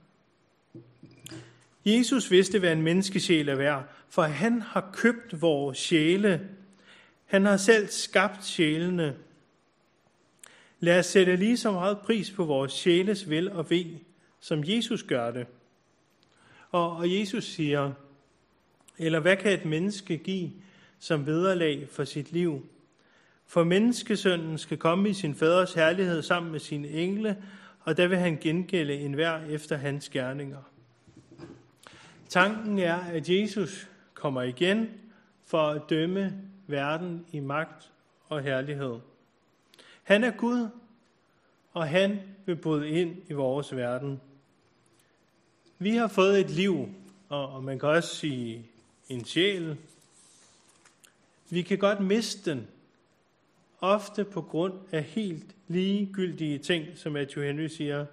Jesus 1.86 2.30
vidste, 2.30 2.58
hvad 2.58 2.72
en 2.72 2.82
menneskesjæl 2.82 3.48
er 3.48 3.54
værd, 3.54 3.84
for 4.08 4.22
han 4.22 4.62
har 4.62 4.90
købt 4.92 5.42
vores 5.42 5.78
sjæle. 5.78 6.48
Han 7.26 7.44
har 7.44 7.56
selv 7.56 7.88
skabt 7.88 8.44
sjælene. 8.44 9.16
Lad 10.80 10.98
os 10.98 11.06
sætte 11.06 11.36
lige 11.36 11.56
så 11.56 11.72
meget 11.72 11.98
pris 11.98 12.30
på 12.30 12.44
vores 12.44 12.72
sjæles 12.72 13.30
vel 13.30 13.52
og 13.52 13.70
ved, 13.70 13.84
som 14.46 14.64
Jesus 14.66 15.02
gør 15.02 15.30
det. 15.30 15.46
Og, 16.70 16.96
og 16.96 17.18
Jesus 17.18 17.44
siger, 17.44 17.92
eller 18.98 19.20
hvad 19.20 19.36
kan 19.36 19.52
et 19.52 19.64
menneske 19.64 20.18
give 20.18 20.50
som 20.98 21.26
vederlag 21.26 21.88
for 21.90 22.04
sit 22.04 22.32
liv? 22.32 22.66
For 23.46 23.64
menneskesønnen 23.64 24.58
skal 24.58 24.78
komme 24.78 25.08
i 25.10 25.14
sin 25.14 25.34
faders 25.34 25.74
herlighed 25.74 26.22
sammen 26.22 26.52
med 26.52 26.60
sine 26.60 26.88
engle, 26.88 27.42
og 27.80 27.96
der 27.96 28.06
vil 28.06 28.18
han 28.18 28.36
gengælde 28.36 28.94
enhver 28.94 29.44
efter 29.44 29.76
hans 29.76 30.08
gerninger. 30.08 30.62
Tanken 32.28 32.78
er, 32.78 32.96
at 32.96 33.28
Jesus 33.28 33.88
kommer 34.14 34.42
igen 34.42 34.90
for 35.44 35.68
at 35.68 35.82
dømme 35.90 36.42
verden 36.66 37.26
i 37.32 37.40
magt 37.40 37.92
og 38.28 38.42
herlighed. 38.42 38.98
Han 40.02 40.24
er 40.24 40.30
Gud, 40.30 40.68
og 41.72 41.88
han 41.88 42.20
vil 42.44 42.56
bryde 42.56 42.88
ind 42.88 43.16
i 43.28 43.32
vores 43.32 43.76
verden. 43.76 44.20
Vi 45.78 45.90
har 45.96 46.08
fået 46.08 46.40
et 46.40 46.50
liv, 46.50 46.88
og 47.28 47.64
man 47.64 47.78
kan 47.78 47.88
også 47.88 48.16
sige 48.16 48.66
en 49.08 49.24
sjæl. 49.24 49.76
Vi 51.50 51.62
kan 51.62 51.78
godt 51.78 52.00
miste 52.00 52.50
den, 52.50 52.66
ofte 53.80 54.24
på 54.24 54.42
grund 54.42 54.72
af 54.92 55.02
helt 55.02 55.44
ligegyldige 55.68 56.58
ting, 56.58 56.86
som 56.94 57.12
Matthew 57.12 57.44
Henry 57.44 57.66
siger. 57.66 58.06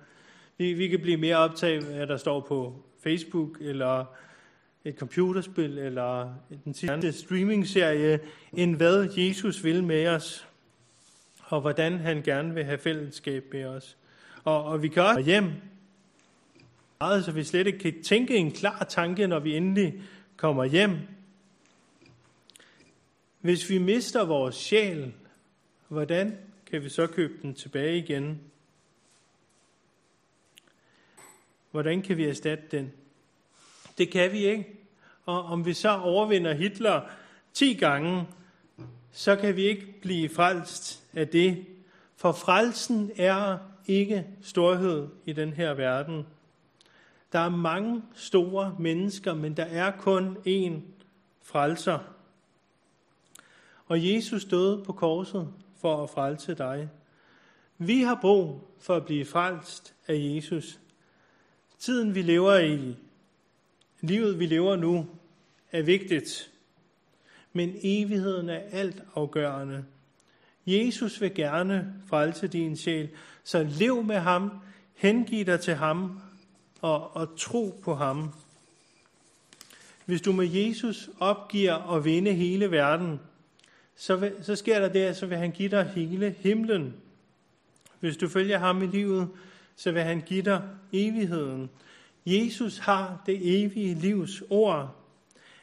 Vi, 0.58 0.74
vi 0.74 0.88
kan 0.88 1.00
blive 1.00 1.18
mere 1.18 1.38
optaget 1.38 1.86
af, 1.86 1.96
hvad 1.96 2.08
der 2.08 2.18
står 2.18 2.40
på 2.40 2.84
Facebook, 3.04 3.58
eller 3.62 4.06
et 4.86 4.96
computerspil, 4.96 5.78
eller 5.78 6.34
den 6.66 6.74
sidste 6.74 7.12
streaming-serie, 7.12 8.20
end 8.54 8.76
hvad 8.76 9.10
Jesus 9.18 9.64
vil 9.64 9.84
med 9.84 10.08
os, 10.08 10.48
og 11.44 11.62
hvordan 11.62 11.98
han 11.98 12.22
gerne 12.22 12.54
vil 12.54 12.64
have 12.64 12.78
fællesskab 12.78 13.46
med 13.52 13.66
os. 13.66 13.98
Og, 14.44 14.64
og 14.64 14.84
vi 14.84 14.88
kan 14.88 15.04
også 15.04 15.22
hjem, 15.22 15.52
så 17.12 17.32
vi 17.32 17.44
slet 17.44 17.68
ikke 17.68 17.80
kan 17.80 18.04
tænke 18.04 18.36
en 18.36 18.52
klar 18.52 18.84
tanke, 18.90 19.28
når 19.28 19.40
vi 19.40 19.58
endelig 19.58 20.02
kommer 20.38 20.64
hjem. 20.64 20.98
Hvis 23.42 23.70
vi 23.70 23.78
mister 23.78 24.26
vores 24.26 24.56
sjæl, 24.56 25.14
hvordan 25.88 26.38
kan 26.72 26.84
vi 26.84 26.90
så 26.90 27.08
købe 27.08 27.34
den 27.42 27.54
tilbage 27.54 27.98
igen? 27.98 28.42
Hvordan 31.72 32.02
kan 32.02 32.18
vi 32.18 32.26
erstatte 32.26 32.64
den? 32.72 32.94
Det 33.98 34.12
kan 34.12 34.32
vi 34.32 34.46
ikke. 34.46 34.68
Og 35.26 35.44
om 35.44 35.66
vi 35.66 35.74
så 35.74 35.98
overvinder 35.98 36.54
Hitler 36.54 37.02
10 37.54 37.74
gange, 37.74 38.28
så 39.12 39.36
kan 39.36 39.56
vi 39.56 39.62
ikke 39.62 39.94
blive 40.02 40.30
frelst 40.30 41.04
af 41.14 41.28
det. 41.28 41.66
For 42.16 42.32
frelsen 42.32 43.12
er 43.16 43.58
ikke 43.88 44.26
storhed 44.42 45.08
i 45.26 45.34
den 45.34 45.54
her 45.54 45.74
verden. 45.74 46.26
Der 47.34 47.40
er 47.40 47.50
mange 47.50 48.04
store 48.16 48.76
mennesker, 48.80 49.34
men 49.34 49.58
der 49.58 49.64
er 49.64 49.92
kun 49.92 50.38
én 50.48 50.82
frelser. 51.42 52.00
Og 53.86 54.14
Jesus 54.14 54.46
døde 54.46 54.84
på 54.86 54.94
korset 54.94 55.54
for 55.82 56.04
at 56.04 56.10
frelse 56.10 56.54
dig. 56.54 56.90
Vi 57.78 58.02
har 58.02 58.18
brug 58.22 58.62
for 58.80 58.96
at 58.96 59.06
blive 59.06 59.26
frelst 59.26 59.96
af 60.08 60.16
Jesus. 60.18 60.80
Tiden 61.80 62.16
vi 62.16 62.22
lever 62.22 62.60
i, 62.60 62.96
livet 64.02 64.40
vi 64.40 64.46
lever 64.46 64.76
nu, 64.76 65.08
er 65.72 65.82
vigtigt, 65.82 66.52
men 67.54 67.76
evigheden 67.84 68.50
er 68.50 68.62
alt 68.72 69.04
afgørende. 69.16 69.86
Jesus 70.66 71.22
vil 71.22 71.36
gerne 71.36 71.94
frelse 72.08 72.48
din 72.48 72.78
sjæl, 72.78 73.10
så 73.44 73.64
lev 73.64 74.04
med 74.04 74.18
ham, 74.18 74.52
hengiv 74.96 75.46
dig 75.46 75.60
til 75.60 75.76
ham 75.76 76.20
og, 76.84 77.16
og 77.16 77.38
tro 77.38 77.80
på 77.84 77.96
ham. 77.96 78.34
Hvis 80.06 80.22
du 80.22 80.32
med 80.32 80.48
Jesus 80.48 81.10
opgiver 81.20 81.96
at 81.96 82.06
vinde 82.06 82.34
hele 82.34 82.72
verden, 82.72 83.20
så, 83.96 84.16
vil, 84.16 84.34
så 84.42 84.56
sker 84.56 84.80
der 84.80 84.90
det, 84.90 85.18
så 85.18 85.26
vil 85.26 85.38
han 85.38 85.52
give 85.52 85.70
dig 85.70 85.86
hele 85.96 86.36
himlen. 86.40 86.94
Hvis 88.00 88.18
du 88.18 88.28
følger 88.28 88.58
ham 88.58 88.84
i 88.84 88.88
livet, 88.88 89.30
så 89.76 89.92
vil 89.92 90.02
han 90.02 90.22
give 90.22 90.42
dig 90.42 90.62
evigheden. 90.94 91.70
Jesus 92.26 92.78
har 92.78 93.24
det 93.26 93.64
evige 93.64 93.96
livs 93.96 94.44
ord. 94.50 94.96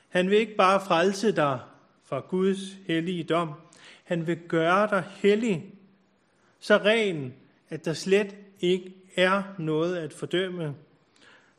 Han 0.09 0.31
vil 0.31 0.39
ikke 0.39 0.57
bare 0.57 0.81
frelse 0.87 1.33
dig 1.33 1.61
fra 2.05 2.21
Guds 2.21 2.59
hellige 2.87 3.25
dom. 3.25 3.53
Han 4.05 4.27
vil 4.27 4.39
gøre 4.49 4.89
dig 4.91 5.05
hellig, 5.17 5.65
så 6.61 6.77
ren, 6.77 7.35
at 7.69 7.85
der 7.85 7.93
slet 7.93 8.37
ikke 8.61 8.95
er 9.17 9.43
noget 9.59 9.97
at 9.97 10.13
fordømme. 10.13 10.75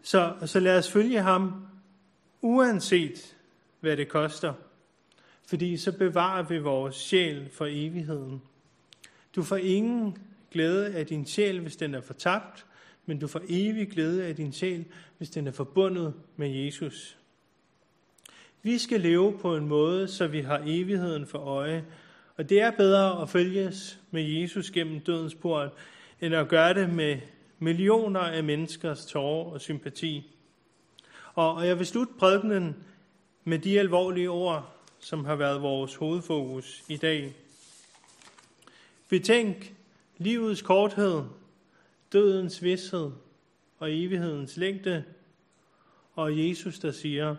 Så, 0.04 0.34
så 0.46 0.60
lad 0.60 0.78
os 0.78 0.92
følge 0.92 1.22
ham, 1.22 1.66
uanset 2.42 3.36
hvad 3.80 3.98
det 3.98 4.10
koster. 4.10 4.54
fordi 5.46 5.78
så 5.78 5.92
bevarer 5.92 6.44
vi 6.44 6.58
vores 6.58 6.96
sjæl 6.96 7.50
for 7.50 7.68
evigheden. 7.70 8.42
Du 9.36 9.44
får 9.44 9.58
ingen 9.58 10.18
glæde 10.52 10.96
af 10.96 11.06
din 11.06 11.26
sjæl, 11.26 11.60
hvis 11.60 11.76
den 11.76 11.96
er 11.96 12.02
fortabt, 12.02 12.66
men 13.06 13.20
du 13.20 13.28
får 13.28 13.42
evig 13.50 13.90
glæde 13.90 14.26
af 14.26 14.36
din 14.36 14.54
sjæl, 14.54 14.86
hvis 15.18 15.30
den 15.30 15.48
er 15.48 15.52
forbundet 15.52 16.14
med 16.36 16.50
Jesus. 16.50 17.18
Vi 18.64 18.78
skal 18.78 19.02
leve 19.02 19.38
på 19.40 19.56
en 19.56 19.68
måde, 19.68 20.08
så 20.08 20.28
vi 20.28 20.42
har 20.42 20.62
evigheden 20.66 21.28
for 21.28 21.40
øje, 21.40 21.86
og 22.38 22.50
det 22.50 22.62
er 22.62 22.72
bedre 22.72 23.22
at 23.22 23.30
følges 23.30 24.00
med 24.12 24.24
Jesus 24.24 24.72
gennem 24.72 25.00
dødens 25.00 25.36
port, 25.36 25.72
end 26.22 26.36
at 26.36 26.48
gøre 26.48 26.74
det 26.74 26.90
med 26.90 27.18
millioner 27.62 28.20
af 28.20 28.44
menneskers 28.44 29.06
tårer 29.06 29.52
og 29.52 29.62
sympati. 29.62 30.36
Og 31.34 31.68
jeg 31.68 31.78
vil 31.78 31.88
slutte 31.88 32.14
prædikenen 32.20 32.76
med 33.44 33.60
de 33.60 33.80
alvorlige 33.80 34.30
ord, 34.30 34.76
som 35.00 35.26
har 35.26 35.36
været 35.36 35.62
vores 35.62 35.96
hovedfokus 35.96 36.84
i 36.90 36.98
dag. 36.98 37.36
Betænk 39.10 39.74
livets 40.18 40.62
korthed, 40.62 41.24
dødens 42.14 42.64
vidshed 42.64 43.12
og 43.80 43.92
evighedens 43.92 44.58
længde, 44.58 45.04
og 46.16 46.38
Jesus, 46.38 46.80
der 46.80 46.92
siger, 46.92 47.36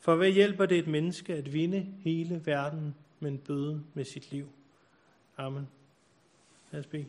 for 0.00 0.16
hvad 0.16 0.30
hjælper 0.30 0.66
det 0.66 0.78
et 0.78 0.86
menneske 0.86 1.34
at 1.34 1.52
vinde 1.52 1.86
hele 2.00 2.42
verden, 2.44 2.94
men 3.20 3.38
bøde 3.38 3.82
med 3.94 4.04
sit 4.04 4.32
liv? 4.32 4.48
Amen. 5.36 5.68
Lad 6.72 6.80
os 6.80 6.86
bede. 6.86 7.06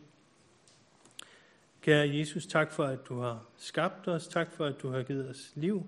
Kære 1.82 2.16
Jesus, 2.16 2.46
tak 2.46 2.72
for, 2.72 2.84
at 2.84 2.98
du 3.08 3.20
har 3.20 3.46
skabt 3.56 4.08
os. 4.08 4.28
Tak 4.28 4.52
for, 4.52 4.64
at 4.64 4.82
du 4.82 4.88
har 4.88 5.02
givet 5.02 5.28
os 5.28 5.52
liv. 5.54 5.86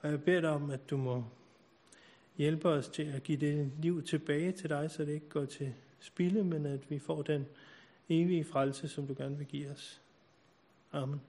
Og 0.00 0.10
jeg 0.10 0.22
beder 0.22 0.40
dig 0.40 0.50
om, 0.50 0.70
at 0.70 0.90
du 0.90 0.96
må 0.96 1.24
hjælpe 2.36 2.68
os 2.68 2.88
til 2.88 3.02
at 3.02 3.22
give 3.22 3.38
det 3.38 3.72
liv 3.78 4.02
tilbage 4.02 4.52
til 4.52 4.70
dig, 4.70 4.90
så 4.90 5.04
det 5.04 5.12
ikke 5.12 5.28
går 5.28 5.44
til 5.44 5.74
spilde, 5.98 6.44
men 6.44 6.66
at 6.66 6.90
vi 6.90 6.98
får 6.98 7.22
den 7.22 7.46
evige 8.08 8.44
frelse, 8.44 8.88
som 8.88 9.06
du 9.06 9.14
gerne 9.18 9.38
vil 9.38 9.46
give 9.46 9.70
os. 9.70 10.00
Amen. 10.92 11.20